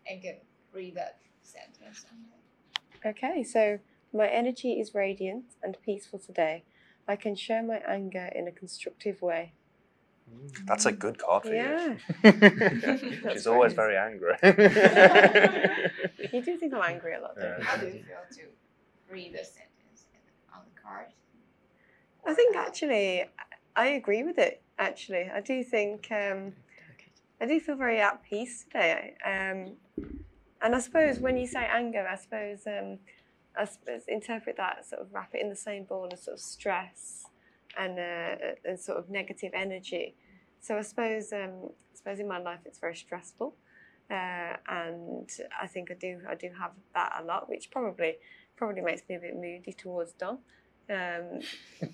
[0.07, 0.37] And can
[0.73, 2.05] read that sentence.
[3.05, 3.79] Okay, so
[4.13, 6.65] my energy is radiant and peaceful today.
[7.07, 9.53] I can show my anger in a constructive way.
[10.31, 10.67] Mm.
[10.67, 11.97] That's a good card for Yeah.
[12.23, 13.31] you.
[13.33, 14.35] She's always very angry.
[16.33, 17.65] You do think I'm angry a lot, don't you?
[17.65, 18.43] How do you feel to
[19.11, 20.07] read the sentence
[20.53, 21.07] on the card?
[22.27, 23.25] I think actually,
[23.77, 24.63] I agree with it.
[24.79, 26.53] Actually, I do think um,
[27.41, 29.15] I do feel very at peace today.
[29.25, 29.77] Um,
[30.63, 32.99] and I suppose when you say anger, I suppose um,
[33.57, 36.41] I suppose interpret that sort of wrap it in the same ball as sort of
[36.41, 37.27] stress
[37.79, 40.15] and uh, and sort of negative energy.
[40.61, 43.55] So I suppose um, I suppose in my life it's very stressful,
[44.11, 45.29] uh, and
[45.61, 48.17] I think I do I do have that a lot, which probably
[48.57, 50.39] probably makes me a bit moody towards Don.
[50.91, 51.41] Um,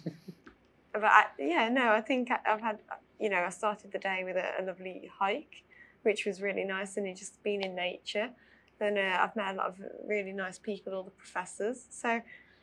[0.92, 2.78] but I, yeah, no, I think I- I've had
[3.18, 5.64] you know I started the day with a, a lovely hike,
[6.02, 8.30] which was really nice, and it just being in nature.
[8.78, 9.76] Then uh, I've met a lot of
[10.06, 11.84] really nice people, all the professors.
[11.90, 12.22] So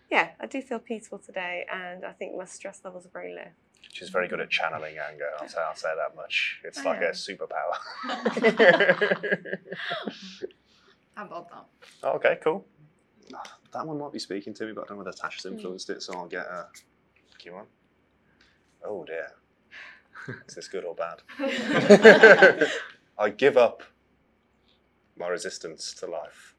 [0.10, 3.48] yeah, I do feel peaceful today, and I think my stress levels are very low.
[3.92, 5.30] She's very good at channeling anger.
[5.40, 6.60] I'll say, I'll say that much.
[6.64, 7.78] It's I like a superpower.
[11.16, 11.66] How about that?
[12.04, 12.66] Oh, okay, cool.
[13.78, 15.54] That one might be speaking to me, but I don't know whether Tasha's hmm.
[15.54, 16.66] influenced it, so I'll get a
[17.38, 17.66] cue on.
[18.84, 19.28] Oh dear.
[20.48, 21.22] Is this good or bad?
[23.20, 23.84] I give up
[25.16, 26.56] my resistance to life.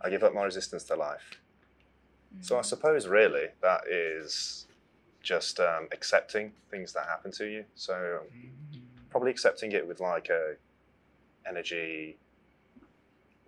[0.00, 1.40] I give up my resistance to life.
[2.40, 2.64] So I hmm.
[2.64, 4.66] suppose really that is
[5.22, 7.64] just um, accepting things that happen to you.
[7.76, 8.22] So
[9.08, 10.54] probably accepting it with like a
[11.48, 12.18] energy,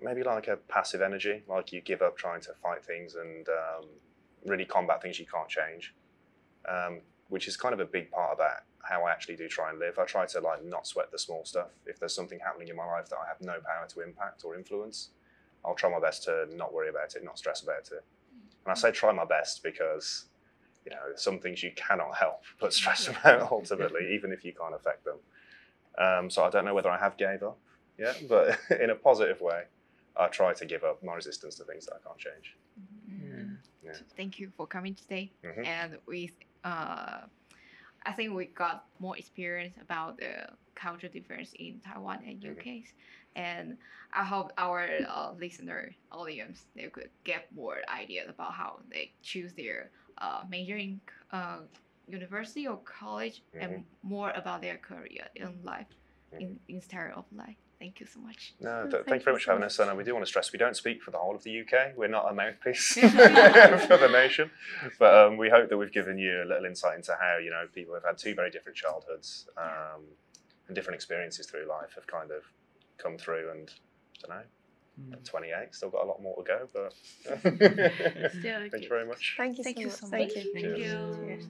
[0.04, 3.86] maybe like a passive energy, like you give up trying to fight things and um,
[4.44, 5.94] really combat things you can't change,
[6.68, 9.78] um, which is kind of a big part about how I actually do try and
[9.78, 9.98] live.
[9.98, 11.68] I try to like not sweat the small stuff.
[11.86, 14.54] If there's something happening in my life that I have no power to impact or
[14.54, 15.10] influence,
[15.64, 18.04] I'll try my best to not worry about it, not stress about it.
[18.64, 20.26] And I say try my best because
[20.84, 24.74] you know some things you cannot help but stress about ultimately, even if you can't
[24.74, 25.18] affect them.
[25.96, 27.58] Um, so I don't know whether I have gave up
[27.98, 29.62] yet, but in a positive way,
[30.16, 32.56] I try to give up my resistance to things that I can't change.
[33.82, 33.92] Yeah.
[33.92, 35.32] So thank you for coming today.
[35.42, 35.66] Mhm.
[35.66, 36.30] And we,
[36.64, 37.26] uh,
[38.06, 42.84] I think we got more experience about the culture difference in Taiwan and Mhm.
[43.36, 43.78] And
[44.12, 49.54] I hope our uh, listener audience they could get more ideas about how they choose
[49.54, 51.00] their uh, major in
[51.32, 51.60] uh,
[52.06, 55.88] university or college and more about their career in life
[56.38, 57.56] in, instead of life.
[57.84, 58.54] Thank you so much.
[58.60, 59.78] No, th- thank thank you very you much for so having us.
[59.78, 61.94] And we do want to stress we don't speak for the whole of the UK.
[61.94, 64.50] We're not a mouthpiece for the nation.
[64.98, 67.66] But um, we hope that we've given you a little insight into how, you know,
[67.74, 70.00] people have had two very different childhoods um,
[70.66, 72.42] and different experiences through life have kind of
[72.96, 73.50] come through.
[73.50, 73.70] And
[74.24, 74.42] I don't know,
[74.98, 75.12] Mm.
[75.12, 76.68] at 28, still got a lot more to go.
[76.72, 76.94] But
[77.42, 79.34] thank you very much.
[79.36, 79.96] Thank you Thank so you much.
[79.96, 80.52] so Thank you.
[80.54, 81.48] Thank you.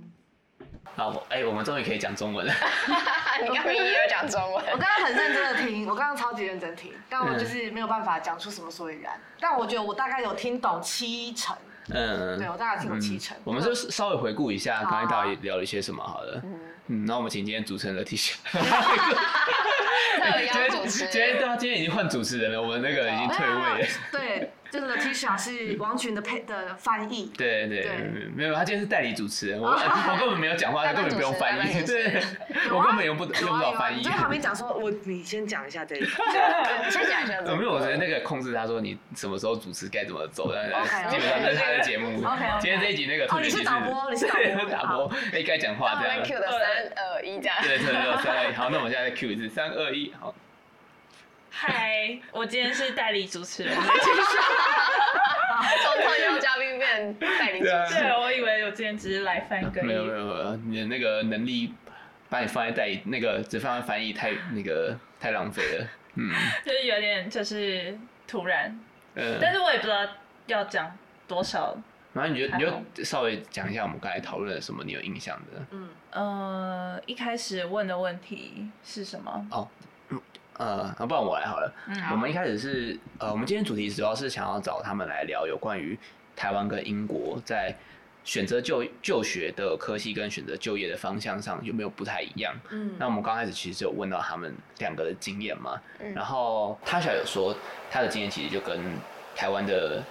[1.29, 2.53] 哎、我们终于可以讲中文了。
[3.43, 4.65] 你刚刚也有讲中文。
[4.73, 9.13] 我刚刚很认真的听，我刚刚超级认真听，但我嗯就是没有办法讲出什么所以然。
[9.41, 11.57] 但我觉得我大概有听懂七成，
[11.91, 13.37] 嗯，对我大概听懂七成。
[13.45, 16.43] 我们就稍微回顾一下好刚才到底聊了一些什么好了。
[16.89, 18.37] 嗯，那我们请今天主持人的提醒。
[20.15, 23.89] 特今天邀主持今天对啊，今天已经换主持人了，我们那个已经退位了。
[24.13, 27.31] 对，这个 Letitia 是王群的配的翻译。
[27.39, 27.93] 对对对
[28.35, 31.85] 没有，他今天是代理主持人，我 我根本没有讲话，他根本不用翻译。
[31.85, 32.21] 对，
[32.75, 34.03] 我根本用不用不到翻译你。
[34.03, 36.07] 在旁边讲说，我你先讲一下这一个。
[36.07, 42.19] 你 先讲一下没有，我觉得那个控制他说你什么时候主持该怎么走，然后基本上这是他的节目。
[42.19, 46.21] OK，OK 今天这一集那个特哦，你是导播，你是导播，对打播，哎，该讲话这样。
[46.25, 46.61] Q 的三
[46.97, 47.57] 二一这样。
[47.63, 50.35] 对对对，三二一，好，那我们现在 Q 一次，三二一，好。
[51.67, 53.75] 嗨，我今天是代理主持人。
[53.75, 53.85] 从
[56.03, 58.21] 特邀嘉宾变代理主持对，人。
[58.21, 59.85] 我以为我今天只是来翻个译。
[59.85, 61.73] 没有没有没有，你的那个能力
[62.29, 65.87] 把你放在代理，那个只放在翻译太那个太浪费了。
[66.17, 66.31] 嗯
[66.67, 68.79] 就是有点就是突然，
[69.15, 70.07] 呃，但是我也不知道
[70.47, 70.95] 要讲
[71.27, 71.75] 多少。
[72.13, 72.63] 然后你就你
[72.95, 75.67] 就稍微讲一下我们刚才讨论了什么，你有印象的？
[75.71, 79.49] 嗯，呃，一开始问的问题是什么？
[80.59, 81.73] 呃，那不然我来好了。
[81.89, 85.99] 嗯我们一开始是呃，我们今天主题主要是想要找他们来聊有关于
[86.37, 87.75] 台湾跟英国在
[88.25, 92.55] 选择就就学的科系跟选择就业的方向上有没有不太一样。
[92.71, 97.55] 嗯那我们刚开始其实有问到他们两个的经验嘛，嗯然后他小有说
[97.91, 98.81] 他的经验其实就跟
[99.37, 100.03] 台湾的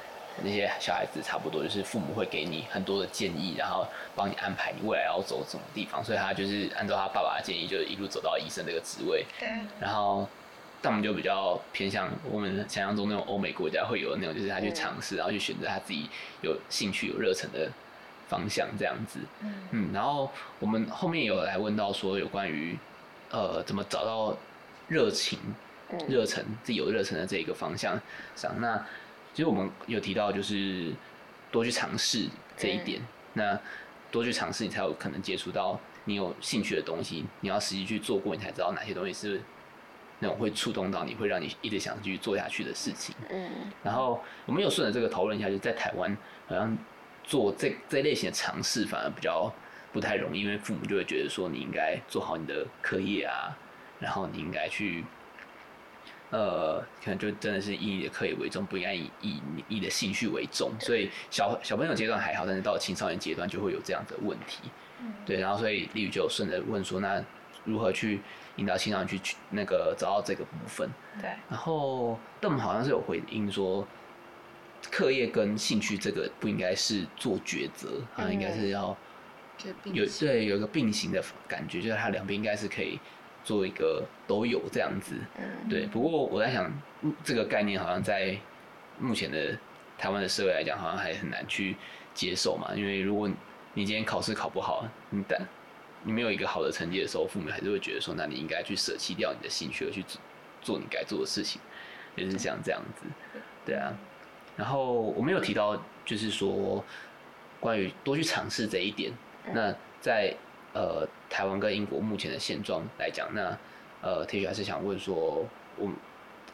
[0.42, 9.26] 那些小孩子差不多，就是父母会给你很多的建议，然后帮你安排你未来要走什么地方，所以他就是按照他爸爸的建议，就一路走到医生这个职位。
[9.40, 9.48] 对，
[9.80, 10.28] 然后，
[10.82, 16.10] 但我们就比较偏向我们想象中那种欧美国家会有的那种，就是他去尝试，然后去选择他自己
[16.42, 17.70] 有兴趣、有热忱的
[18.28, 19.20] 方向这样子。
[19.42, 22.78] 嗯嗯，然后我们后面有来问到说有关于
[23.30, 24.36] 呃怎么找到
[24.88, 25.56] 热情、嗯
[26.08, 28.00] 热忱自己有热忱的这一个方向
[28.36, 28.52] 上。
[28.60, 28.84] 那
[29.34, 30.94] 其实我们有提到就是
[31.52, 33.02] 多去尝试这一点，
[33.34, 33.60] 那
[34.12, 37.26] 多去尝试，你才有可能接触到你有兴趣的东西。
[37.42, 39.42] 你要实际去做过，你才知道哪些东西是
[40.20, 43.16] 那种会触动到你，会让你一直想继续做下去的事情。
[43.32, 43.50] 嗯
[43.82, 46.16] 然后我们有顺着这个讨论一下，就是在台湾
[46.48, 46.78] 好像
[47.24, 49.52] 做这这类型的尝试反而比较
[49.92, 53.58] 不太容易，因为父母就会觉得说你应该做好你的课业啊，
[54.00, 55.04] 然后你应该去
[56.34, 60.72] 呃，可能就真的是以你的课业为重，不应该以以你你的兴趣为重。
[60.80, 64.62] 所以小小朋友阶段还好，但是到了青少年阶段就会有这样的问题。
[65.00, 67.24] 嗯对，然后所以丽宇就顺着问说，那
[67.66, 68.20] 如何去
[68.56, 70.90] 引导青少年去去那个找到这个部分？
[71.22, 73.88] 对，然后邓好像是有回应说，
[74.90, 78.98] 课业跟兴趣这个不应该是做抉择，它应该是要
[79.84, 83.00] 有对有一个并行的感觉，就是它两边应该是可以
[83.44, 85.16] 做一个都有这样子。
[85.70, 86.72] 对，不过我在想，
[87.02, 88.38] 嗯这个概念好像在
[89.00, 89.58] 目前的
[89.98, 91.76] 台湾的社会来讲，好像还很难去
[92.14, 92.72] 接受嘛。
[92.76, 93.30] 因为如果
[93.74, 95.40] 你今天考试考不好，你但
[96.04, 100.22] 你没有一个好的成绩的时候，父母还是会觉得说，那你应该去舍弃掉你的兴趣，而去做
[100.62, 101.62] 做你该做的事情，
[102.16, 103.06] 也是像这样子。
[103.66, 103.94] 对啊，
[104.56, 106.84] 然后我没有提到，就是说
[107.60, 109.12] 关于多去尝试这一点。
[109.54, 110.34] 那在
[110.74, 113.58] 呃台湾跟英国目前的现状来讲，那
[114.04, 115.44] 呃 T 恤还是想问说，
[115.76, 115.96] 我们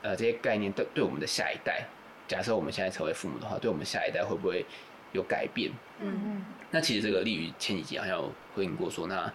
[0.01, 1.83] 呃这些概念对对我们的下一代，
[2.29, 4.65] 假设我们现在成为父母的话，对我们下一代会不会
[5.11, 5.69] 有改变？
[5.99, 9.29] 嗯嗯那其实这个利于前几集好像有回应过说，那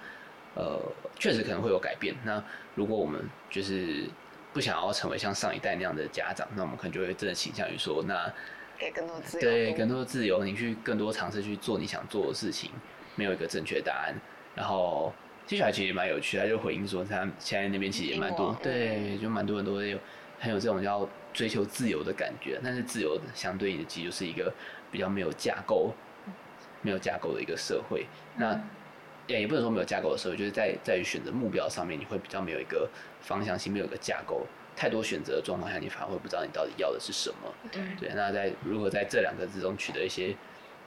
[0.55, 0.81] 呃
[1.19, 2.15] 确实可能会有改变。
[2.25, 2.43] 那
[2.75, 4.07] 如果我们就是
[4.55, 8.33] 不想要成为像上一代那样的家长，那我们可能就会真的倾向于说，那
[8.79, 9.43] 给更多自由。
[9.43, 12.71] 对更多的自由，你去更多尝试去做你想做的事情，
[13.15, 14.15] 没有一个正确答案。
[14.55, 15.13] 然后
[15.47, 19.99] 接下来其实也蛮有趣的，他就回应说，他现在那边其实也蛮多对，就蛮多人都会有
[20.41, 24.53] 很有这种要追求自由的感觉，但是自由相对应的其实就是一个
[24.91, 25.93] 比较没有架构、
[26.83, 28.07] 没有架构的一个社会。
[28.37, 28.59] 那
[29.27, 32.89] 也也不能说没有架构的社会，就是在在于选择目标上面，你会比较没有一个
[33.21, 34.47] 方向性，没有一个架构。
[34.77, 37.55] 太多选择的状况下，你反而会不知道你到底要的是什么。
[37.71, 40.35] 对，那在如何在这两个之中取得一些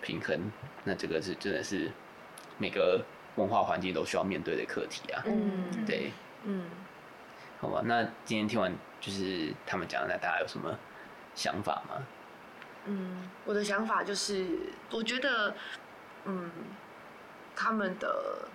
[0.01, 0.37] 平衡，
[0.83, 1.89] 那这个是真的是
[2.57, 3.01] 每个
[3.37, 5.23] 文化环境都需要面对的课题啊。
[5.25, 6.11] 嗯，对，
[6.43, 6.65] 嗯，
[7.61, 10.77] 好吧，那今天听完就是他们讲的，那大家有什么
[11.33, 12.03] 想法吗？
[12.85, 14.45] 嗯，我的想法就是，
[14.91, 15.55] 我觉得，
[16.25, 16.51] 嗯，
[17.55, 18.47] 他们的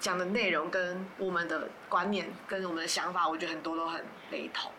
[0.00, 4.70] 讲的内容跟我们的观念跟我们的想法，我觉得很多都很雷同，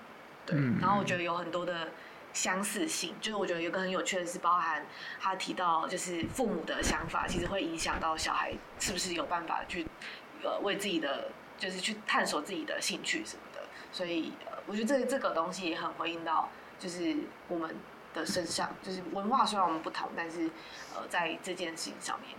[0.46, 0.58] 对。
[0.58, 1.88] 嗯然后我觉得有很多的
[2.34, 4.86] 相似性，就是我觉得有个很有趣的是，包含
[5.20, 9.86] 他提到，就是父母的想法其实会影响到小孩是不是有办法去
[10.44, 13.62] 呃为自己的就是去探索自己的兴趣什么的。
[13.92, 17.16] 所以呃，我觉得这这个东西也很回应到就是
[17.48, 17.76] 我们
[18.14, 20.50] 的身上，就是文化虽然我们不同，但是
[20.96, 22.30] 呃在这件事情上面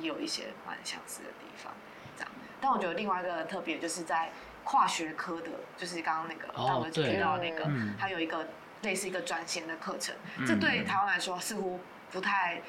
[0.00, 1.72] 也有一些蛮相似的地方。
[2.16, 4.30] 这样，但我觉得另外一个特别就是在
[4.62, 8.46] 跨学科的，就是刚刚那个哦大文对提到的那个，嗯还有一个
[8.82, 11.80] 类似一个转衔的课程，嗯这对台湾来说似乎
[12.10, 12.60] 不太。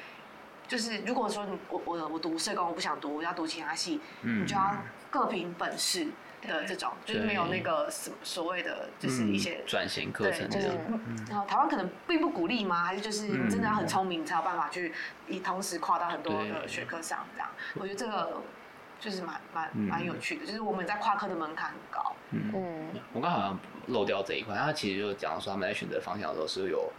[0.66, 4.74] 就是如果说你我我我读社工，我不想读，我要读其他系，嗯你就要
[5.10, 6.06] 各凭本事
[6.40, 12.82] 的这种，就是没有那个什么所谓的就是一些嗯转型课对，就是程这样，嗯然后台湾可能并不鼓励吗？
[12.82, 14.90] 还是就是你真的要很聪明才有办法去
[15.28, 17.48] 以同时跨到很多的对学科上这样？
[17.74, 18.40] 我觉得这个
[19.04, 22.16] 就是蛮蛮嗯蛮有趣的，就是我们在跨科的门槛很高。
[22.30, 26.90] 嗯，我刚好像漏掉这一块，他其实就讲说他们在选择方向的时候是有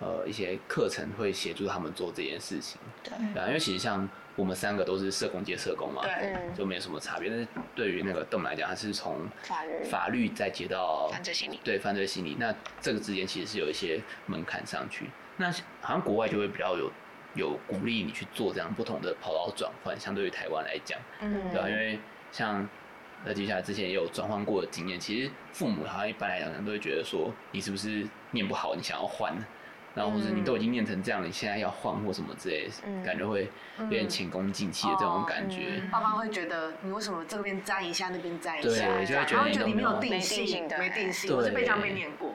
[0.00, 2.80] 呃一些课程会协助他们做这件事情。
[3.04, 7.28] 对啊，因为其实像我们三个都是社工接社工嘛，对，嗯，就没有什么差别。
[7.28, 15.10] 但是对于那个邓来讲，他是从法律法律再接到犯罪心理对犯罪心理，那这个之间其实是有一些门槛上去。
[15.36, 15.52] 那
[15.82, 16.90] 好像国外就会比较有
[17.34, 20.98] 有鼓励你去做这样不同的跑道转换，相对于台湾来讲。
[21.20, 21.98] 嗯对啊，因为
[22.32, 22.68] 像
[23.24, 29.36] 那，接下来之前也有转换过的经验，其实父母好像一般来讲都会觉得说，你是不是念不好，你想要换，
[29.94, 35.82] 然后或者你都已经念成这样了，你现在要换或什么之类的，嗯感觉会有点前功尽弃的这种感觉。
[35.90, 42.34] 爸妈会觉得你为什么这边沾一下，那边沾一下对下，就会觉得你没有定没定性没定性，对我是被这样被念过。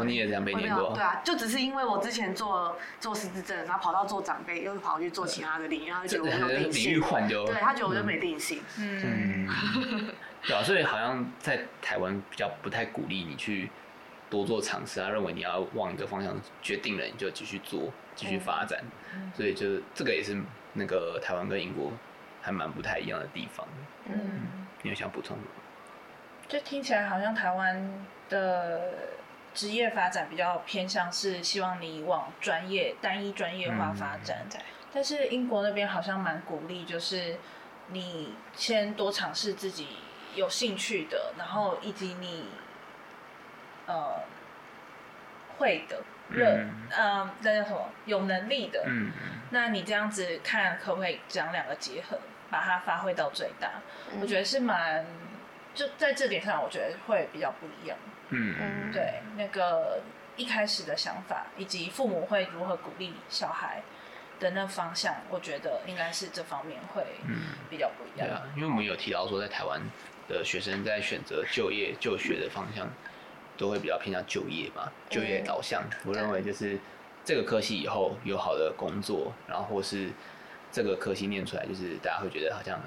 [0.00, 1.02] 哦，你也这样被会念过对？
[1.02, 8.62] 啊，就只是因为我之前做做失智症，然后跑到做长辈，又跑去做其他的领域，然后就觉得我没有定领域性，换就对他觉得我就没定性。
[8.78, 10.10] 嗯，嗯，
[10.46, 13.70] 对啊，所以好像在台湾比较不太鼓励你去
[14.28, 18.80] 多做尝试他，认为你要往一个方向决定了，你就继续做，继续发展。
[19.34, 20.36] 所以就这个也是
[20.74, 21.90] 那个台湾跟英国
[22.42, 23.66] 还蛮不太一样的地方。
[24.08, 25.48] 嗯你有想补充的吗？
[26.46, 28.92] 就听起来好像台湾的
[29.56, 34.60] 职业发展比较偏向是希望你往专业单一专业化发展，对
[34.92, 37.38] 但是英国那边好像蛮鼓励，就是
[37.88, 39.88] 你先多尝试自己
[40.34, 42.50] 有兴趣的，然后以及你
[43.86, 44.20] 呃
[45.56, 49.10] 会的热嗯呃那叫什么有能力的，嗯，
[49.50, 52.18] 那你这样子看可不可以将两个结合，
[52.50, 53.70] 把它发挥到最大？
[54.12, 54.20] 嗯。
[54.20, 55.06] 我觉得是蛮
[55.74, 57.96] 就在这点上，我觉得会比较不一样。
[58.30, 60.00] 嗯嗯，对那个
[60.36, 63.82] 一开始的想法，以及父母会如何鼓励小孩
[64.38, 67.36] 的那方向，我觉得应该是这方面会嗯，
[67.70, 68.28] 比较不一样。
[68.28, 69.80] 对啊，因为我们有提到说，在台湾
[70.28, 72.88] 的学生在选择就业、就学的方向，
[73.56, 75.82] 都会比较偏向就业嘛，就业导向。
[76.04, 76.78] 我认为就是
[77.24, 80.10] 这个科系以后有好的工作，然后或是
[80.70, 82.78] 这个科系念出来，就是大家会觉得好像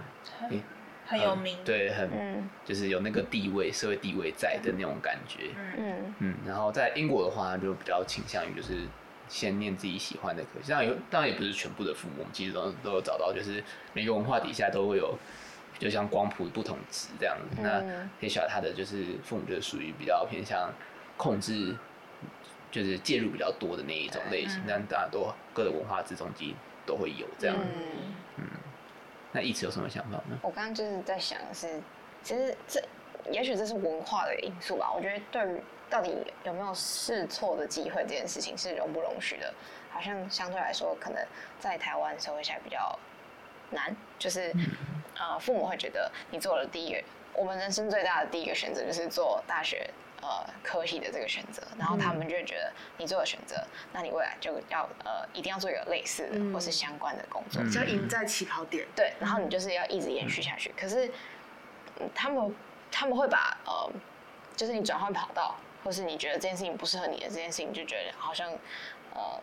[0.51, 0.61] 诶
[1.09, 5.49] 很有名，对，很嗯就是有那个地位、社会地位在的那种感觉。
[5.57, 8.85] 嗯，嗯嗯，然后在英国的话，就比较倾向于就是
[9.27, 10.69] 先念自己喜欢的科系。
[10.71, 15.17] 当然有，当然也不是全部的父母，其实都都有找到，就是每个文化底下都会有，
[15.79, 17.59] 就像光谱不同值这样子。
[17.59, 20.71] 那嗯黑小他的就是父母就是属于比较偏向
[21.17, 21.75] 控制，
[22.69, 24.65] 就是介入比较多的那一种类型嗯。
[24.67, 26.53] 但大家都各个文化之中其实
[26.85, 27.55] 都会有这样。
[27.57, 28.13] 嗯，
[29.31, 30.39] 那一直有什么想法呢？
[30.41, 31.79] 我刚刚就是在想的是，
[32.23, 32.83] 其实这
[33.31, 34.91] 也许这是文化的因素吧。
[34.93, 39.53] 我觉得对于到底有没有试错的机会这件事情是容不容许的，
[39.91, 41.23] 好像相对来说，可能
[41.59, 42.97] 在台湾社会下比较
[43.69, 43.95] 难。
[44.17, 44.53] 就是
[45.19, 47.03] 呃，父母会觉得你做了第一个，
[47.33, 49.89] 我们人生最大的第一个选择就是做大学。
[50.21, 53.55] 呃，科系的这个选择，然后他们就会觉得你做了选择，
[53.93, 58.85] 那你未来就要呃一定要做一个类似的、嗯或是相关的工作，嗯就赢在起跑点。
[58.95, 60.73] 对，然后你就是要一直延续下去。
[60.77, 61.07] 可是，
[61.99, 62.55] 嗯他们
[62.91, 63.89] 他们会把呃，
[64.55, 68.51] 就是你转换跑道，或是你觉得这件事情不适合你的这件事情，就觉得好像
[69.13, 69.41] 呃，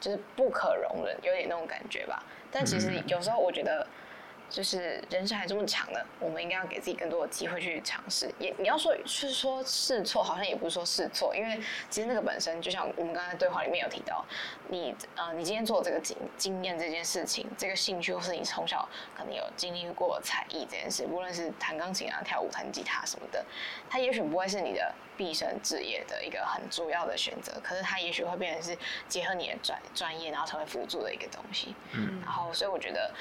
[0.00, 2.24] 就是不可容忍，有点那种感觉吧。
[2.50, 3.86] 但其实嗯有时候我觉得。
[4.54, 8.32] 就是人生还这么长呢，我们应该要给自己更多的机会去尝试。
[8.38, 14.24] 也你要说是说试错，好像也不是说试错，因为其实那个本身就像我们刚才对话里面有提到，
[14.68, 23.44] 你呃，你今天做这个经经验这件事情，这个兴趣，或是你从小可能有经历过才艺这件事，无论是弹钢琴啊、跳舞、弹吉他什么的，
[23.90, 28.78] 它也许不会是你的毕生职业的一个很主要的选择，可是它也许会变成是
[29.08, 31.74] 结合你的专专业，然后成为辅助的一个东西。
[31.90, 33.12] 嗯然后，所以我觉得。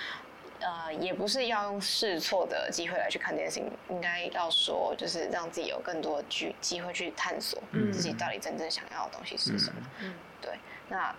[0.63, 9.81] 呃，也不是要用试错的机会来去看这件事情，应该要说就是让自己有更多的机机会去探索嗯自己到底真正想要的东西是什么。
[10.01, 10.57] 嗯对，
[10.87, 11.13] 那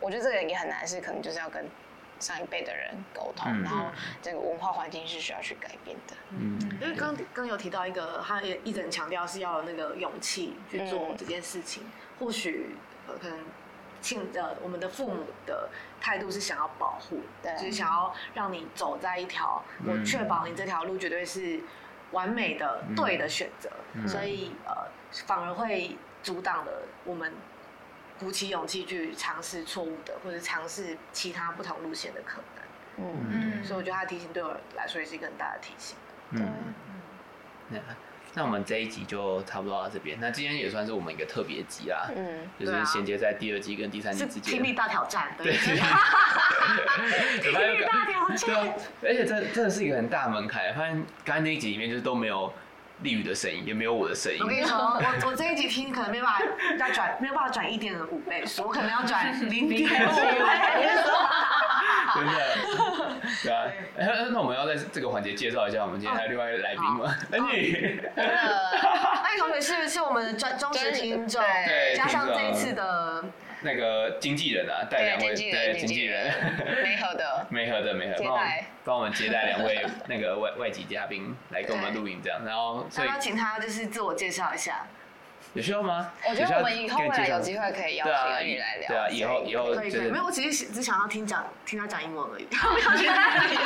[0.00, 1.66] 我觉得这个也很难，是可能就是要跟
[2.20, 3.86] 上一辈的人沟通，嗯然后
[4.20, 6.14] 这个文化环境是需要去改变的。
[6.30, 11.82] 嗯因为刚刚有提到一个，他也一直很强调是要有那个勇气去做嗯这件事情。
[12.18, 12.76] 或许
[13.08, 13.38] 呃，可能
[14.04, 20.04] 亲呃，我们的父母的态度是想要保护，对就是想要让你走在一条，我嗯。
[20.04, 21.58] 确保你这条路绝对是
[22.12, 22.94] 完美的、嗯。
[22.94, 24.06] 对的选择，嗯。
[24.06, 24.76] 所以呃，
[25.26, 27.32] 反而会阻挡了我们
[28.20, 32.64] 鼓起勇气去尝试错误的，或者尝试其他不同路线的可能。
[32.98, 35.96] 嗯，嗯，所以我觉得他的提醒对我来说也是一个很大的提醒。
[36.32, 36.74] 嗯，
[37.70, 37.78] 那
[38.36, 40.18] 那我们这一集就差不多到这边。
[40.20, 44.62] 那今天也算是我们一个特别集啦，嗯，就是衔接在第二季跟第三季是之间听。
[44.62, 45.76] 力大挑战，对，对，
[47.46, 50.74] 有发现大挑 对啊，而且这真的是一个很大门槛。
[50.74, 52.52] 发现刚才那一集里面就是都没有
[53.02, 54.46] 丽宇的声音，也没有我的声音我。
[54.48, 56.40] 跟你说，我我这一集听可能没办法
[56.78, 60.16] 要转，没有办法转一点五倍速，我可能要转零点五倍
[61.04, 61.10] 速。
[62.14, 62.32] 真的，
[63.42, 63.64] 对啊。
[63.98, 67.16] 哎那我们要在这个环节介绍一下我们今天还有另外一个来宾吗？
[67.32, 71.94] 恩女， 那同学是是我们的专忠实听众，对。
[71.96, 73.24] 加上这一次的
[73.62, 76.34] 那个经纪人啊，带对两位经纪人对经纪人，
[76.82, 78.64] 没合的， 没合的没合，接待。
[78.84, 84.86] 帮我们接待两位 那个外外籍嘉宾来跟我们录影这样，然后所以要不要请他就是自我介绍一下？
[85.54, 86.10] 有需要吗？
[86.28, 88.88] 我觉得我们以后未来有机会会可以邀请恩宇来聊。
[88.88, 93.60] 对啊，以后以后可以没有，我只是只想要听讲听他讲英文而已， 没有其他的理由，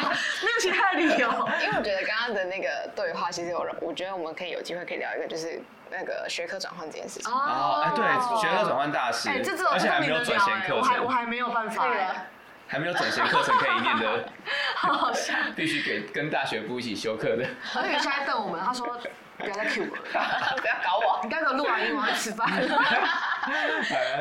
[0.44, 1.48] 没有其他的理由。
[1.62, 5.60] 因为我觉得刚刚的那个对话，其实有，我觉得我们可以有机会可以聊一个，就是
[5.90, 7.32] 那个学科转换这件事情。
[7.32, 8.04] 哦，哎对，
[8.38, 11.86] 学科转换大师，哎，这只有而且还没有转衔课我还我程，还没有办法
[12.66, 14.28] 还没有转型课程可以念的，
[14.76, 15.32] 好好笑。
[15.56, 17.46] 必须给跟大学部一起修课的。
[17.74, 18.86] 而且现在瞪我们，他说
[19.38, 21.20] 不要再 Q 我了，不要搞我。
[21.22, 22.48] 你刚刚录完音我要吃饭。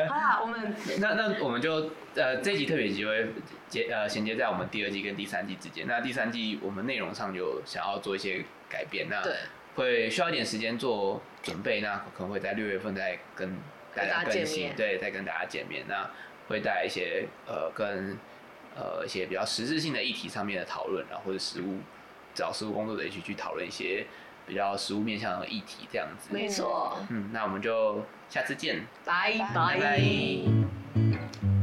[0.08, 3.26] 好啦，我们那那我们就呃这一集特别集会
[3.68, 5.86] 接呃衔接在我们第二季跟第三季之间。
[5.86, 9.34] 那第三季我们内容上就想要做一些改变，那对
[9.74, 13.58] 会需要一点时间做准备，那可能会在六月份再跟
[13.94, 15.84] 大家更新，见面对，再跟大家见面。
[15.88, 16.08] 那
[16.48, 18.16] 会带来一些呃跟
[18.76, 21.80] 呃一些比较实质性的议题上面的讨论，然后或者实务
[22.34, 24.06] 找实务工作者一起去讨论一些
[24.48, 26.96] 比较实物面向的议题这样子，没错。
[27.10, 31.57] 嗯，那我们就下次见，拜拜。